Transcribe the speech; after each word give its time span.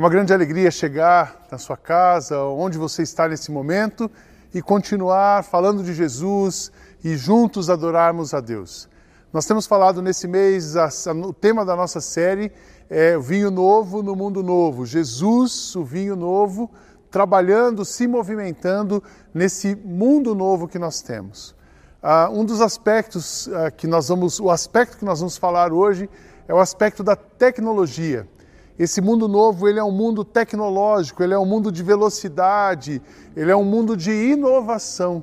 uma 0.00 0.08
grande 0.08 0.32
alegria 0.32 0.70
chegar 0.70 1.46
na 1.52 1.58
sua 1.58 1.76
casa, 1.76 2.42
onde 2.42 2.78
você 2.78 3.02
está 3.02 3.28
nesse 3.28 3.52
momento, 3.52 4.10
e 4.54 4.62
continuar 4.62 5.44
falando 5.44 5.84
de 5.84 5.92
Jesus 5.92 6.72
e 7.04 7.18
juntos 7.18 7.68
adorarmos 7.68 8.32
a 8.32 8.40
Deus. 8.40 8.88
Nós 9.30 9.44
temos 9.44 9.66
falado 9.66 10.00
nesse 10.00 10.26
mês, 10.26 10.74
o 11.22 11.34
tema 11.34 11.66
da 11.66 11.76
nossa 11.76 12.00
série 12.00 12.50
é 12.88 13.18
vinho 13.18 13.50
novo 13.50 14.02
no 14.02 14.16
mundo 14.16 14.42
novo. 14.42 14.86
Jesus, 14.86 15.76
o 15.76 15.84
vinho 15.84 16.16
novo, 16.16 16.70
trabalhando, 17.10 17.84
se 17.84 18.08
movimentando 18.08 19.04
nesse 19.34 19.76
mundo 19.76 20.34
novo 20.34 20.66
que 20.66 20.78
nós 20.78 21.02
temos. 21.02 21.54
Uh, 22.02 22.40
um 22.40 22.44
dos 22.46 22.62
aspectos 22.62 23.48
uh, 23.48 23.70
que 23.76 23.86
nós 23.86 24.08
vamos, 24.08 24.40
o 24.40 24.48
aspecto 24.48 24.96
que 24.96 25.04
nós 25.04 25.20
vamos 25.20 25.36
falar 25.36 25.74
hoje 25.74 26.08
é 26.48 26.54
o 26.54 26.58
aspecto 26.58 27.02
da 27.02 27.14
tecnologia. 27.14 28.26
Esse 28.80 29.02
mundo 29.02 29.28
novo, 29.28 29.68
ele 29.68 29.78
é 29.78 29.84
um 29.84 29.90
mundo 29.90 30.24
tecnológico, 30.24 31.22
ele 31.22 31.34
é 31.34 31.38
um 31.38 31.44
mundo 31.44 31.70
de 31.70 31.82
velocidade, 31.82 33.02
ele 33.36 33.50
é 33.50 33.54
um 33.54 33.62
mundo 33.62 33.94
de 33.94 34.10
inovação. 34.10 35.22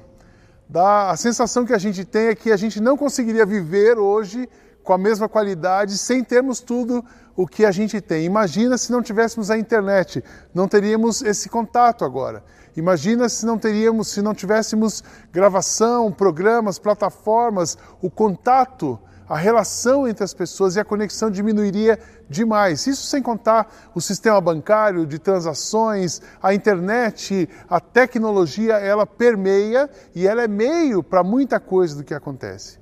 Dá, 0.69 1.09
a 1.09 1.17
sensação 1.17 1.65
que 1.65 1.73
a 1.73 1.77
gente 1.79 2.05
tem 2.05 2.27
é 2.27 2.35
que 2.35 2.51
a 2.51 2.55
gente 2.55 2.79
não 2.79 2.95
conseguiria 2.95 3.47
viver 3.47 3.97
hoje 3.97 4.47
com 4.83 4.93
a 4.93 4.97
mesma 4.97 5.27
qualidade 5.27 5.97
sem 5.97 6.23
termos 6.23 6.59
tudo 6.59 7.03
o 7.35 7.47
que 7.47 7.65
a 7.65 7.71
gente 7.71 7.99
tem. 7.99 8.25
Imagina 8.25 8.77
se 8.77 8.91
não 8.91 9.01
tivéssemos 9.01 9.49
a 9.49 9.57
internet, 9.57 10.23
não 10.53 10.67
teríamos 10.67 11.23
esse 11.23 11.49
contato 11.49 12.05
agora. 12.05 12.43
Imagina 12.75 13.27
se 13.27 13.43
não 13.43 13.57
teríamos, 13.57 14.09
se 14.09 14.21
não 14.21 14.35
tivéssemos 14.35 15.03
gravação, 15.33 16.11
programas, 16.11 16.77
plataformas, 16.77 17.75
o 18.03 18.11
contato 18.11 18.99
a 19.27 19.35
relação 19.35 20.07
entre 20.07 20.23
as 20.23 20.33
pessoas 20.33 20.75
e 20.75 20.79
a 20.79 20.85
conexão 20.85 21.29
diminuiria 21.29 21.99
demais. 22.29 22.87
Isso 22.87 23.05
sem 23.05 23.21
contar 23.21 23.91
o 23.93 23.99
sistema 23.99 24.39
bancário 24.39 25.05
de 25.05 25.19
transações, 25.19 26.21
a 26.41 26.53
internet, 26.53 27.49
a 27.69 27.79
tecnologia, 27.79 28.75
ela 28.75 29.05
permeia 29.05 29.89
e 30.15 30.27
ela 30.27 30.43
é 30.43 30.47
meio 30.47 31.03
para 31.03 31.23
muita 31.23 31.59
coisa 31.59 31.95
do 31.95 32.03
que 32.03 32.13
acontece. 32.13 32.79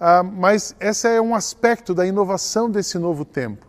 Ah, 0.00 0.22
mas 0.22 0.74
esse 0.80 1.08
é 1.08 1.20
um 1.20 1.34
aspecto 1.34 1.94
da 1.94 2.04
inovação 2.04 2.68
desse 2.68 2.98
novo 2.98 3.24
tempo. 3.24 3.66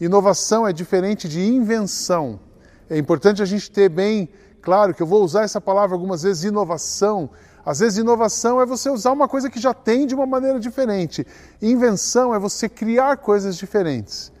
Inovação 0.00 0.66
é 0.66 0.72
diferente 0.72 1.28
de 1.28 1.44
invenção. 1.46 2.40
É 2.88 2.96
importante 2.96 3.42
a 3.42 3.44
gente 3.44 3.70
ter 3.70 3.88
bem 3.88 4.28
claro 4.62 4.94
que 4.94 5.02
eu 5.02 5.06
vou 5.06 5.22
usar 5.22 5.42
essa 5.42 5.60
palavra 5.60 5.94
algumas 5.94 6.22
vezes, 6.22 6.44
inovação, 6.44 7.28
às 7.68 7.80
vezes, 7.80 7.98
inovação 7.98 8.62
é 8.62 8.64
você 8.64 8.88
usar 8.88 9.12
uma 9.12 9.28
coisa 9.28 9.50
que 9.50 9.60
já 9.60 9.74
tem 9.74 10.06
de 10.06 10.14
uma 10.14 10.24
maneira 10.24 10.58
diferente. 10.58 11.26
Invenção 11.60 12.34
é 12.34 12.38
você 12.38 12.66
criar 12.66 13.18
coisas 13.18 13.58
diferentes. 13.58 14.32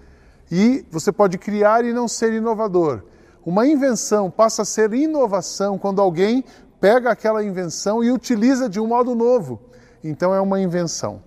E 0.50 0.82
você 0.90 1.12
pode 1.12 1.36
criar 1.36 1.84
e 1.84 1.92
não 1.92 2.08
ser 2.08 2.32
inovador. 2.32 3.02
Uma 3.44 3.66
invenção 3.66 4.30
passa 4.30 4.62
a 4.62 4.64
ser 4.64 4.94
inovação 4.94 5.76
quando 5.76 6.00
alguém 6.00 6.42
pega 6.80 7.10
aquela 7.10 7.44
invenção 7.44 8.02
e 8.02 8.10
utiliza 8.10 8.66
de 8.66 8.80
um 8.80 8.86
modo 8.86 9.14
novo. 9.14 9.60
Então, 10.02 10.34
é 10.34 10.40
uma 10.40 10.58
invenção. 10.58 11.22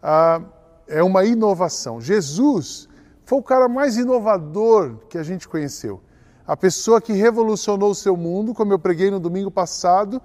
Ah, 0.00 0.40
é 0.86 1.02
uma 1.02 1.24
inovação. 1.24 2.00
Jesus 2.00 2.88
foi 3.24 3.40
o 3.40 3.42
cara 3.42 3.68
mais 3.68 3.96
inovador 3.96 4.94
que 5.08 5.18
a 5.18 5.24
gente 5.24 5.48
conheceu. 5.48 6.00
A 6.46 6.56
pessoa 6.56 7.00
que 7.00 7.12
revolucionou 7.12 7.90
o 7.90 7.94
seu 7.96 8.16
mundo, 8.16 8.54
como 8.54 8.72
eu 8.72 8.78
preguei 8.78 9.10
no 9.10 9.18
domingo 9.18 9.50
passado, 9.50 10.22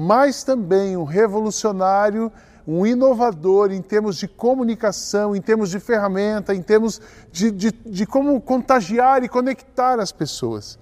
mas 0.00 0.42
também 0.42 0.96
um 0.96 1.04
revolucionário, 1.04 2.32
um 2.66 2.86
inovador 2.86 3.70
em 3.70 3.82
termos 3.82 4.16
de 4.16 4.26
comunicação, 4.26 5.36
em 5.36 5.42
termos 5.42 5.68
de 5.68 5.78
ferramenta, 5.78 6.54
em 6.54 6.62
termos 6.62 7.02
de, 7.30 7.50
de, 7.50 7.70
de 7.70 8.06
como 8.06 8.40
contagiar 8.40 9.22
e 9.22 9.28
conectar 9.28 10.00
as 10.00 10.10
pessoas. 10.10 10.78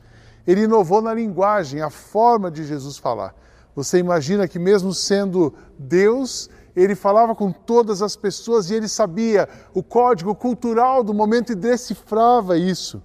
Ele 0.46 0.62
inovou 0.62 1.02
na 1.02 1.12
linguagem, 1.12 1.82
a 1.82 1.90
forma 1.90 2.48
de 2.48 2.64
Jesus 2.64 2.96
falar. 2.96 3.34
Você 3.74 3.98
imagina 3.98 4.46
que, 4.46 4.56
mesmo 4.56 4.94
sendo 4.94 5.52
Deus, 5.76 6.48
ele 6.76 6.94
falava 6.94 7.34
com 7.34 7.50
todas 7.50 8.02
as 8.02 8.14
pessoas 8.14 8.70
e 8.70 8.74
ele 8.74 8.86
sabia 8.86 9.48
o 9.74 9.82
código 9.82 10.32
cultural 10.32 11.02
do 11.02 11.12
momento 11.12 11.50
e 11.50 11.56
decifrava 11.56 12.56
isso. 12.56 13.02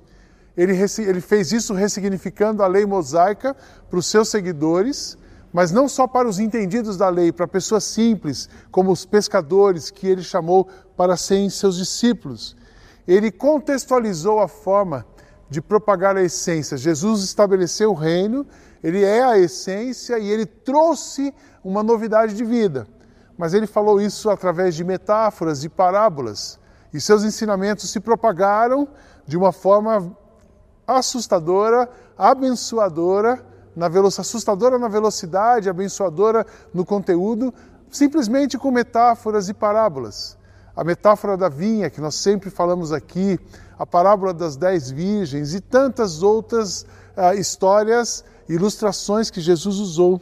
Ele, 0.55 0.73
ele 0.73 1.21
fez 1.21 1.51
isso 1.51 1.73
ressignificando 1.73 2.61
a 2.61 2.67
lei 2.67 2.85
mosaica 2.85 3.55
para 3.89 3.97
os 3.97 4.05
seus 4.05 4.29
seguidores 4.29 5.17
mas 5.53 5.71
não 5.71 5.87
só 5.87 6.07
para 6.07 6.27
os 6.27 6.39
entendidos 6.39 6.97
da 6.97 7.07
lei, 7.09 7.31
para 7.31 7.47
pessoas 7.47 7.83
simples, 7.83 8.49
como 8.71 8.91
os 8.91 9.05
pescadores 9.05 9.91
que 9.91 10.07
ele 10.07 10.23
chamou 10.23 10.67
para 10.97 11.15
serem 11.15 11.47
seus 11.47 11.77
discípulos. 11.77 12.55
Ele 13.07 13.31
contextualizou 13.31 14.39
a 14.39 14.47
forma 14.47 15.05
de 15.47 15.61
propagar 15.61 16.17
a 16.17 16.23
essência. 16.23 16.75
Jesus 16.75 17.23
estabeleceu 17.23 17.91
o 17.91 17.93
reino, 17.93 18.47
ele 18.83 19.03
é 19.03 19.23
a 19.23 19.37
essência 19.37 20.17
e 20.17 20.27
ele 20.27 20.47
trouxe 20.47 21.31
uma 21.63 21.83
novidade 21.83 22.33
de 22.33 22.43
vida. 22.43 22.87
Mas 23.37 23.53
ele 23.53 23.67
falou 23.67 24.01
isso 24.01 24.31
através 24.31 24.73
de 24.73 24.83
metáforas 24.83 25.63
e 25.63 25.69
parábolas. 25.69 26.59
E 26.91 26.99
seus 26.99 27.23
ensinamentos 27.23 27.91
se 27.91 27.99
propagaram 27.99 28.87
de 29.27 29.37
uma 29.37 29.51
forma 29.51 30.17
assustadora, 30.87 31.89
abençoadora 32.17 33.52
na 33.75 33.87
assustadora 33.87 34.77
na 34.77 34.87
velocidade, 34.87 35.69
abençoadora 35.69 36.45
no 36.73 36.85
conteúdo, 36.85 37.53
simplesmente 37.89 38.57
com 38.57 38.71
metáforas 38.71 39.49
e 39.49 39.53
parábolas. 39.53 40.37
A 40.75 40.83
metáfora 40.83 41.37
da 41.37 41.49
vinha, 41.49 41.89
que 41.89 42.01
nós 42.01 42.15
sempre 42.15 42.49
falamos 42.49 42.91
aqui, 42.91 43.39
a 43.77 43.85
parábola 43.85 44.33
das 44.33 44.55
dez 44.55 44.89
virgens 44.89 45.53
e 45.53 45.61
tantas 45.61 46.23
outras 46.23 46.85
uh, 47.15 47.33
histórias, 47.37 48.23
ilustrações 48.49 49.29
que 49.29 49.41
Jesus 49.41 49.77
usou. 49.77 50.21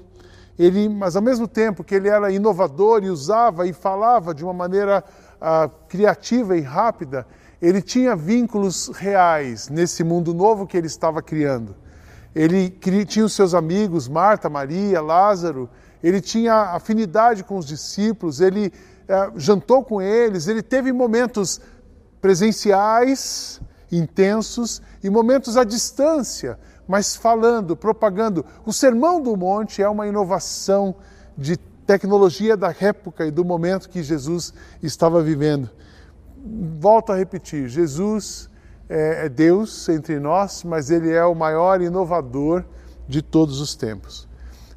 Ele, 0.60 0.90
mas 0.90 1.16
ao 1.16 1.22
mesmo 1.22 1.48
tempo 1.48 1.84
que 1.84 1.96
ele 1.96 2.10
era 2.10 2.32
inovador 2.32 3.04
e 3.04 3.10
usava 3.10 3.66
e 3.66 3.74
falava 3.74 4.34
de 4.34 4.44
uma 4.44 4.54
maneira 4.54 5.04
uh, 5.42 5.70
criativa 5.88 6.58
e 6.58 6.62
rápida, 6.62 7.26
ele 7.62 7.82
tinha 7.82 8.16
vínculos 8.16 8.90
reais 8.90 9.70
nesse 9.70 10.04
mundo 10.04 10.34
novo 10.34 10.68
que 10.68 10.78
ele 10.78 10.88
estava 10.88 11.22
criando. 11.22 11.76
Ele 12.34 12.70
tinha 13.06 13.26
os 13.26 13.34
seus 13.34 13.54
amigos, 13.54 14.08
Marta, 14.08 14.50
Maria, 14.50 15.02
Lázaro, 15.02 15.70
ele 16.02 16.22
tinha 16.22 16.54
afinidade 16.54 17.44
com 17.44 17.58
os 17.58 17.66
discípulos, 17.66 18.40
ele 18.42 18.72
é, 19.08 19.32
jantou 19.36 19.84
com 19.84 20.02
eles, 20.02 20.48
ele 20.48 20.64
teve 20.64 20.92
momentos 20.92 21.60
presenciais, 22.22 23.62
intensos, 23.92 24.82
e 25.04 25.10
momentos 25.10 25.58
à 25.58 25.64
distância, 25.64 26.58
mas 26.88 27.16
falando, 27.16 27.76
propagando. 27.76 28.46
O 28.66 28.72
Sermão 28.72 29.22
do 29.22 29.36
Monte 29.36 29.82
é 29.82 29.90
uma 29.90 30.08
inovação 30.08 30.96
de 31.38 31.58
tecnologia 31.58 32.56
da 32.56 32.74
época 32.80 33.26
e 33.26 33.32
do 33.32 33.44
momento 33.44 33.90
que 33.90 34.04
Jesus 34.04 34.54
estava 34.82 35.22
vivendo. 35.22 35.70
Volto 36.80 37.12
a 37.12 37.16
repetir: 37.18 37.68
Jesus 37.68 38.50
é, 38.92 39.26
é 39.26 39.30
Deus 39.30 39.88
entre 39.88 40.20
nós, 40.20 40.66
mas 40.66 40.92
Ele 40.92 41.10
é 41.12 41.24
o 41.24 41.34
maior 41.34 41.82
inovador 41.82 42.66
de 43.08 43.22
todos 43.22 43.62
os 43.62 43.74
tempos. 43.74 44.28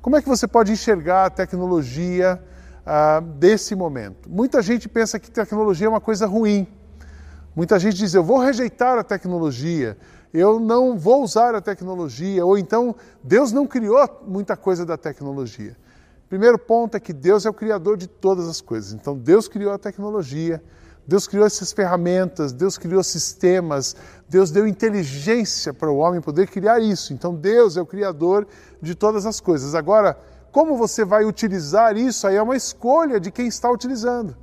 Como 0.01 0.17
é 0.17 0.23
que 0.23 0.29
você 0.29 0.47
pode 0.47 0.71
enxergar 0.71 1.27
a 1.27 1.31
tecnologia 1.31 2.41
ah, 2.87 3.21
desse 3.21 3.75
momento? 3.75 4.31
Muita 4.31 4.63
gente 4.63 4.89
pensa 4.89 5.19
que 5.19 5.29
tecnologia 5.29 5.89
é 5.89 5.91
uma 5.91 6.01
coisa 6.01 6.27
ruim. 6.27 6.69
Muita 7.57 7.77
gente 7.79 7.97
diz: 7.97 8.15
eu 8.15 8.23
vou 8.23 8.39
rejeitar 8.39 8.97
a 8.99 9.03
tecnologia, 9.03 9.99
eu 10.33 10.61
não 10.61 10.97
vou 10.97 11.25
usar 11.25 11.55
a 11.57 11.61
tecnologia, 11.61 12.47
ou 12.47 12.57
então 12.57 12.95
Deus 13.23 13.51
não 13.51 13.67
criou 13.67 14.23
muita 14.27 14.57
coisa 14.57 14.87
da 14.87 14.97
tecnologia. 14.97 15.77
Primeiro 16.29 16.59
ponto 16.59 16.97
é 16.97 17.01
que 17.01 17.13
Deus 17.13 17.45
é 17.47 17.51
o 17.51 17.55
criador 17.55 17.97
de 17.97 18.07
todas 18.07 18.49
as 18.49 18.61
coisas. 18.61 18.93
Então 18.93 19.17
Deus 19.19 19.49
criou 19.49 19.73
a 19.73 19.79
tecnologia, 19.79 20.63
Deus 21.07 21.27
criou 21.27 21.47
essas 21.47 21.73
ferramentas, 21.73 22.53
Deus 22.53 22.79
criou 22.79 23.03
sistemas, 23.03 23.95
Deus 24.29 24.51
deu 24.51 24.67
inteligência 24.67 25.75
para 25.75 25.91
o 25.91 25.99
homem 25.99 26.21
poder 26.21 26.49
criar 26.49 26.81
isso. 26.81 27.13
Então 27.13 27.35
Deus 27.35 27.77
é 27.77 27.81
o 27.81 27.87
criador 27.87 28.47
de 28.81 28.95
todas 28.95 29.27
as 29.27 29.39
coisas. 29.41 29.75
Agora, 29.75 30.19
como 30.51 30.77
você 30.77 31.05
vai 31.05 31.25
utilizar 31.25 31.97
isso 31.97 32.27
aí 32.27 32.37
é 32.37 32.43
uma 32.43 32.57
escolha 32.57 33.21
de 33.21 33.31
quem 33.31 33.47
está 33.47 33.71
utilizando. 33.71 34.37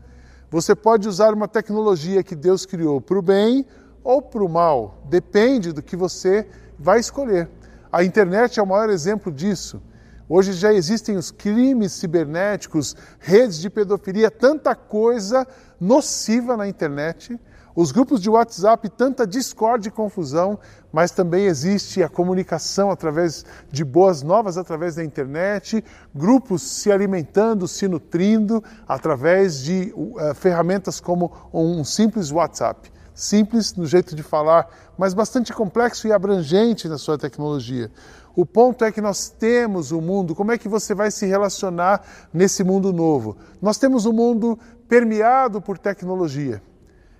Você 0.52 0.75
pode 0.75 1.08
usar 1.08 1.34
uma 1.34 1.48
tecnologia 1.48 2.22
que 2.22 2.36
Deus 2.36 2.66
criou 2.66 3.00
para 3.00 3.18
o 3.18 3.22
bem 3.22 3.66
ou 4.04 4.22
para 4.22 4.44
o 4.44 4.50
mal, 4.50 5.02
depende 5.10 5.72
do 5.72 5.81
que 5.81 5.96
você 5.96 6.48
vai 6.78 7.00
escolher. 7.00 7.50
A 7.92 8.04
internet 8.04 8.60
é 8.60 8.63
o 8.63 8.68
maior 8.68 8.90
exemplo 8.90 9.31
disso. 9.31 9.81
Hoje 10.28 10.54
já 10.54 10.74
existem 10.74 11.18
os 11.18 11.30
crimes 11.30 11.92
cibernéticos, 11.92 12.96
redes 13.19 13.60
de 13.60 13.69
pedofilia, 13.69 14.31
tanta 14.31 14.74
coisa 14.74 15.46
nociva 15.81 16.56
na 16.56 16.68
internet, 16.68 17.39
os 17.75 17.92
grupos 17.92 18.22
de 18.22 18.30
WhatsApp, 18.30 18.89
tanta 18.89 19.25
discórdia 19.25 19.89
e 19.89 19.92
confusão, 19.92 20.60
mas 20.92 21.12
também 21.12 21.45
existe 21.45 22.04
a 22.04 22.10
comunicação 22.10 22.92
através 22.92 23.45
de 23.72 23.83
boas 23.83 24.22
novas 24.22 24.57
através 24.57 24.95
da 24.95 25.04
internet, 25.04 25.83
grupos 26.13 26.62
se 26.62 26.92
alimentando, 26.92 27.68
se 27.68 27.88
nutrindo 27.88 28.62
através 28.88 29.63
de 29.63 29.94
uh, 29.95 30.36
ferramentas 30.36 31.00
como 31.00 31.31
um 31.54 31.84
simples 31.84 32.30
WhatsApp. 32.30 32.92
simples 33.13 33.75
no 33.75 33.86
jeito 33.86 34.16
de 34.16 34.24
falar, 34.24 34.68
mas 34.98 35.13
bastante 35.13 35.54
complexo 35.54 36.07
e 36.07 36.13
abrangente 36.13 36.88
na 36.88 36.98
sua 36.98 37.18
tecnologia. 37.18 37.92
O 38.36 38.45
ponto 38.45 38.86
é 38.86 38.92
que 38.92 39.01
nós 39.01 39.30
temos 39.30 39.92
o 39.92 39.98
um 39.98 40.01
mundo, 40.01 40.34
como 40.34 40.51
é 40.51 40.57
que 40.57 40.69
você 40.69 40.95
vai 40.95 41.12
se 41.12 41.25
relacionar 41.25 42.01
nesse 42.34 42.63
mundo 42.63 42.94
novo? 42.94 43.36
Nós 43.62 43.77
temos 43.77 44.06
um 44.06 44.13
mundo 44.13 44.57
permeado 44.91 45.61
por 45.61 45.77
tecnologia. 45.77 46.61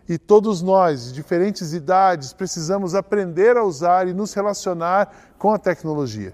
E 0.10 0.18
todos 0.18 0.62
nós, 0.62 1.06
de 1.06 1.14
diferentes 1.14 1.72
idades, 1.72 2.34
precisamos 2.34 2.94
aprender 2.94 3.56
a 3.56 3.64
usar 3.64 4.10
e 4.10 4.14
nos 4.14 4.34
relacionar 4.34 5.10
com 5.38 5.54
a 5.54 5.58
tecnologia. 5.58 6.34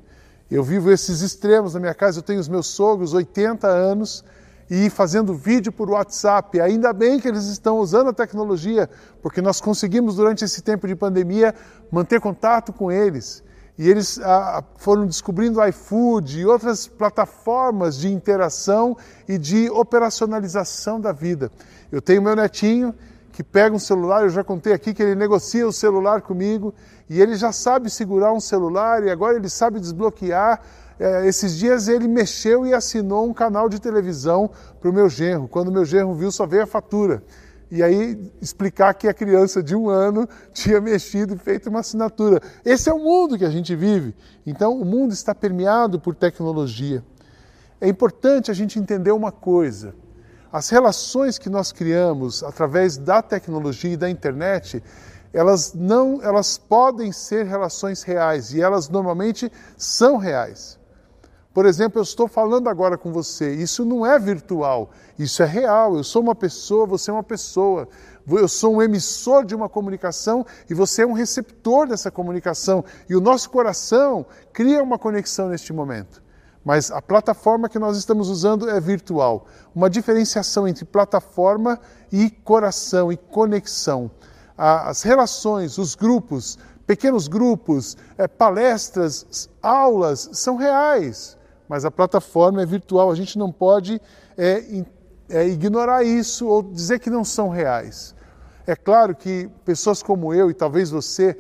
Eu 0.50 0.64
vivo 0.64 0.92
esses 0.92 1.22
extremos 1.22 1.76
na 1.76 1.80
minha 1.80 1.94
casa, 1.94 2.18
eu 2.18 2.24
tenho 2.24 2.40
os 2.40 2.48
meus 2.48 2.66
sogros, 2.66 3.14
80 3.14 3.68
anos, 3.68 4.26
e 4.68 4.90
fazendo 4.90 5.36
vídeo 5.36 5.72
por 5.72 5.92
WhatsApp. 5.92 6.60
Ainda 6.60 6.92
bem 6.92 7.20
que 7.20 7.28
eles 7.28 7.46
estão 7.46 7.78
usando 7.78 8.10
a 8.10 8.14
tecnologia, 8.14 8.90
porque 9.22 9.40
nós 9.40 9.62
conseguimos, 9.62 10.16
durante 10.16 10.44
esse 10.44 10.64
tempo 10.64 10.88
de 10.88 10.96
pandemia, 10.96 11.54
manter 11.92 12.20
contato 12.20 12.74
com 12.74 12.92
eles. 12.92 13.44
E 13.78 13.88
eles 13.88 14.20
ah, 14.24 14.64
foram 14.78 15.06
descobrindo 15.06 15.64
iFood 15.68 16.40
e 16.40 16.46
outras 16.46 16.88
plataformas 16.88 17.98
de 17.98 18.12
interação 18.12 18.98
e 19.28 19.38
de 19.38 19.70
operacionalização 19.70 21.00
da 21.00 21.12
vida. 21.12 21.52
Eu 21.92 22.02
tenho 22.02 22.22
meu 22.22 22.36
netinho 22.36 22.94
que 23.32 23.44
pega 23.44 23.76
um 23.76 23.80
celular, 23.80 24.24
eu 24.24 24.30
já 24.30 24.44
contei 24.44 24.74
aqui 24.74 24.96
que 24.96 25.04
ele 25.04 25.14
negocia 25.14 25.68
o 25.68 25.72
celular 25.72 26.24
comigo 26.24 26.74
e 27.08 27.22
ele 27.22 27.36
já 27.36 27.52
sabe 27.52 27.88
segurar 27.88 28.34
um 28.34 28.40
celular 28.40 29.04
e 29.04 29.12
agora 29.12 29.36
ele 29.36 29.48
sabe 29.48 29.80
desbloquear. 29.80 30.60
É, 31.00 31.28
esses 31.28 31.56
dias 31.56 31.88
ele 31.88 32.08
mexeu 32.08 32.66
e 32.66 32.74
assinou 32.74 33.30
um 33.30 33.34
canal 33.34 33.70
de 33.70 33.80
televisão 33.80 34.50
para 34.82 34.90
o 34.90 34.94
meu 34.94 35.08
genro. 35.08 35.48
Quando 35.48 35.68
o 35.68 35.72
meu 35.72 35.86
genro 35.86 36.16
viu, 36.16 36.32
só 36.32 36.48
veio 36.48 36.64
a 36.64 36.66
fatura. 36.66 37.22
E 37.70 37.84
aí 37.84 38.32
explicar 38.42 38.94
que 38.94 39.08
a 39.08 39.14
criança 39.14 39.62
de 39.62 39.76
um 39.76 39.90
ano 39.90 40.28
tinha 40.54 40.80
mexido 40.80 41.36
e 41.36 41.38
feito 41.38 41.70
uma 41.70 41.82
assinatura. 41.82 42.42
Esse 42.64 42.90
é 42.90 42.94
o 42.94 43.00
mundo 43.00 43.38
que 43.38 43.46
a 43.46 43.50
gente 43.50 43.76
vive. 43.76 44.16
Então 44.46 44.80
o 44.80 44.86
mundo 44.86 45.12
está 45.12 45.36
permeado 45.36 46.00
por 46.00 46.16
tecnologia. 46.16 47.04
É 47.80 47.88
importante 47.88 48.50
a 48.50 48.54
gente 48.54 48.80
entender 48.80 49.12
uma 49.12 49.32
coisa. 49.32 49.94
As 50.52 50.70
relações 50.70 51.38
que 51.38 51.50
nós 51.50 51.72
criamos 51.72 52.42
através 52.42 52.98
da 52.98 53.22
tecnologia 53.22 53.94
e 53.94 53.98
da 53.98 54.10
internet, 54.10 54.82
elas 55.34 55.74
não, 55.74 56.24
elas 56.24 56.58
podem 56.58 57.12
ser 57.12 57.46
relações 57.46 58.02
reais 58.02 58.54
e 58.54 58.62
elas 58.62 58.90
normalmente 58.90 59.52
são 59.78 60.18
reais. 60.18 60.77
Por 61.58 61.66
exemplo, 61.66 61.98
eu 61.98 62.04
estou 62.04 62.28
falando 62.28 62.70
agora 62.70 63.00
com 63.00 63.12
você, 63.12 63.52
isso 63.52 63.84
não 63.84 64.06
é 64.06 64.20
virtual, 64.20 64.92
isso 65.18 65.42
é 65.42 65.46
real. 65.48 65.98
Eu 65.98 66.04
sou 66.04 66.22
uma 66.22 66.36
pessoa, 66.36 66.86
você 66.86 67.10
é 67.10 67.14
uma 67.16 67.24
pessoa. 67.24 67.90
Eu 68.30 68.48
sou 68.48 68.76
um 68.76 68.80
emissor 68.84 69.44
de 69.44 69.56
uma 69.56 69.68
comunicação 69.68 70.46
e 70.70 70.76
você 70.76 71.02
é 71.02 71.08
um 71.08 71.14
receptor 71.14 71.88
dessa 71.88 72.12
comunicação. 72.12 72.86
E 73.10 73.16
o 73.16 73.20
nosso 73.20 73.50
coração 73.50 74.24
cria 74.54 74.84
uma 74.84 75.00
conexão 75.00 75.50
neste 75.50 75.74
momento 75.74 76.22
mas 76.64 76.92
a 76.92 77.02
plataforma 77.02 77.70
que 77.70 77.80
nós 77.80 77.98
estamos 77.98 78.30
usando 78.30 78.70
é 78.70 78.80
virtual. 78.80 79.48
Uma 79.74 79.90
diferenciação 79.90 80.68
entre 80.68 80.86
plataforma 80.86 81.80
e 82.12 82.30
coração 82.30 83.12
e 83.12 83.18
conexão. 83.18 84.12
As 84.56 85.02
relações, 85.02 85.80
os 85.80 85.96
grupos, 85.96 86.60
pequenos 86.86 87.28
grupos, 87.28 87.98
é, 88.16 88.28
palestras, 88.28 89.50
aulas 89.62 90.30
são 90.34 90.58
reais, 90.58 91.38
mas 91.68 91.86
a 91.86 91.92
plataforma 91.92 92.62
é 92.62 92.66
virtual. 92.66 93.12
A 93.12 93.16
gente 93.16 93.38
não 93.38 93.52
pode 93.52 94.02
é, 94.38 94.84
é, 95.30 95.48
ignorar 95.48 96.04
isso 96.04 96.48
ou 96.48 96.64
dizer 96.64 97.00
que 97.00 97.10
não 97.10 97.24
são 97.24 97.50
reais. 97.50 98.16
É 98.66 98.76
claro 98.76 99.16
que 99.16 99.50
pessoas 99.64 100.04
como 100.04 100.34
eu 100.34 100.50
e 100.50 100.54
talvez 100.54 100.90
você, 100.90 101.38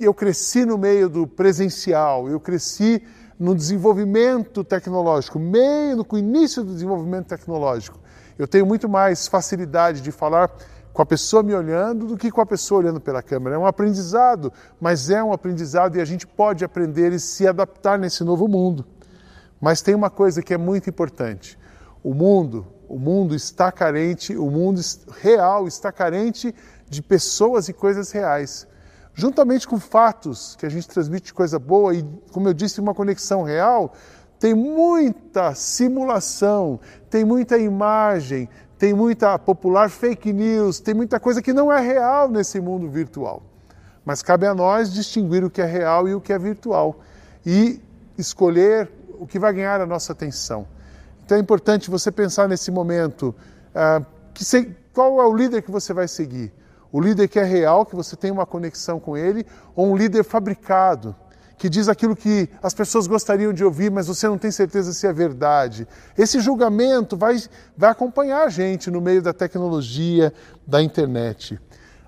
eu 0.00 0.14
cresci 0.14 0.64
no 0.64 0.78
meio 0.78 1.08
do 1.08 1.26
presencial, 1.26 2.28
eu 2.28 2.40
cresci 2.40 3.02
no 3.38 3.54
desenvolvimento 3.54 4.62
tecnológico, 4.62 5.38
meio 5.38 5.96
no 5.96 6.18
início 6.18 6.62
do 6.62 6.72
desenvolvimento 6.72 7.26
tecnológico. 7.26 7.98
Eu 8.38 8.48
tenho 8.48 8.64
muito 8.64 8.88
mais 8.88 9.28
facilidade 9.28 10.00
de 10.00 10.10
falar 10.10 10.50
com 10.92 11.02
a 11.02 11.06
pessoa 11.06 11.42
me 11.42 11.54
olhando 11.54 12.06
do 12.06 12.16
que 12.16 12.30
com 12.30 12.40
a 12.40 12.46
pessoa 12.46 12.80
olhando 12.80 13.00
pela 13.00 13.22
câmera. 13.22 13.56
É 13.56 13.58
um 13.58 13.66
aprendizado, 13.66 14.52
mas 14.80 15.10
é 15.10 15.22
um 15.22 15.32
aprendizado 15.32 15.96
e 15.96 16.00
a 16.00 16.04
gente 16.04 16.26
pode 16.26 16.64
aprender 16.64 17.12
e 17.12 17.18
se 17.18 17.46
adaptar 17.46 17.98
nesse 17.98 18.22
novo 18.22 18.46
mundo. 18.46 18.84
Mas 19.62 19.80
tem 19.80 19.94
uma 19.94 20.10
coisa 20.10 20.42
que 20.42 20.52
é 20.52 20.58
muito 20.58 20.90
importante. 20.90 21.58
O 22.04 22.12
mundo, 22.12 22.66
o 22.86 22.98
mundo 22.98 23.34
está 23.34 23.72
carente, 23.72 24.36
o 24.36 24.50
mundo 24.50 24.82
real 25.22 25.66
está 25.66 25.90
carente 25.90 26.54
de 26.90 27.00
pessoas 27.00 27.68
e 27.70 27.72
coisas 27.72 28.10
reais 28.12 28.66
juntamente 29.14 29.66
com 29.68 29.78
fatos 29.78 30.56
que 30.56 30.66
a 30.66 30.68
gente 30.68 30.88
transmite 30.88 31.34
coisa 31.34 31.58
boa 31.58 31.94
e, 31.94 32.04
como 32.32 32.48
eu 32.48 32.54
disse, 32.54 32.80
uma 32.80 32.94
conexão 32.94 33.42
real, 33.42 33.92
tem 34.38 34.54
muita 34.54 35.54
simulação, 35.54 36.80
tem 37.08 37.24
muita 37.24 37.58
imagem, 37.58 38.48
tem 38.78 38.92
muita 38.92 39.38
popular 39.38 39.90
fake 39.90 40.32
news, 40.32 40.80
tem 40.80 40.94
muita 40.94 41.20
coisa 41.20 41.40
que 41.40 41.52
não 41.52 41.72
é 41.72 41.80
real 41.80 42.28
nesse 42.28 42.60
mundo 42.60 42.90
virtual. 42.90 43.42
Mas 44.04 44.22
cabe 44.22 44.46
a 44.46 44.54
nós 44.54 44.92
distinguir 44.92 45.44
o 45.44 45.50
que 45.50 45.62
é 45.62 45.66
real 45.66 46.08
e 46.08 46.14
o 46.14 46.20
que 46.20 46.32
é 46.32 46.38
virtual 46.38 46.98
e 47.46 47.80
escolher 48.18 48.90
o 49.22 49.26
que 49.26 49.38
vai 49.38 49.52
ganhar 49.52 49.80
a 49.80 49.86
nossa 49.86 50.12
atenção. 50.12 50.66
Então 51.24 51.38
é 51.38 51.40
importante 51.40 51.88
você 51.88 52.10
pensar 52.10 52.48
nesse 52.48 52.72
momento 52.72 53.32
que 54.34 54.44
se, 54.44 54.74
qual 54.92 55.20
é 55.20 55.24
o 55.24 55.32
líder 55.32 55.62
que 55.62 55.70
você 55.70 55.92
vai 55.92 56.08
seguir. 56.08 56.52
O 56.90 57.00
líder 57.00 57.28
que 57.28 57.38
é 57.38 57.44
real, 57.44 57.86
que 57.86 57.94
você 57.94 58.16
tem 58.16 58.32
uma 58.32 58.44
conexão 58.44 58.98
com 58.98 59.16
ele, 59.16 59.46
ou 59.76 59.86
um 59.86 59.96
líder 59.96 60.24
fabricado, 60.24 61.14
que 61.56 61.68
diz 61.68 61.88
aquilo 61.88 62.16
que 62.16 62.50
as 62.60 62.74
pessoas 62.74 63.06
gostariam 63.06 63.52
de 63.52 63.64
ouvir, 63.64 63.92
mas 63.92 64.08
você 64.08 64.26
não 64.26 64.36
tem 64.36 64.50
certeza 64.50 64.92
se 64.92 65.06
é 65.06 65.12
verdade. 65.12 65.86
Esse 66.18 66.40
julgamento 66.40 67.16
vai, 67.16 67.40
vai 67.76 67.90
acompanhar 67.90 68.42
a 68.42 68.48
gente 68.48 68.90
no 68.90 69.00
meio 69.00 69.22
da 69.22 69.32
tecnologia, 69.32 70.34
da 70.66 70.82
internet. 70.82 71.60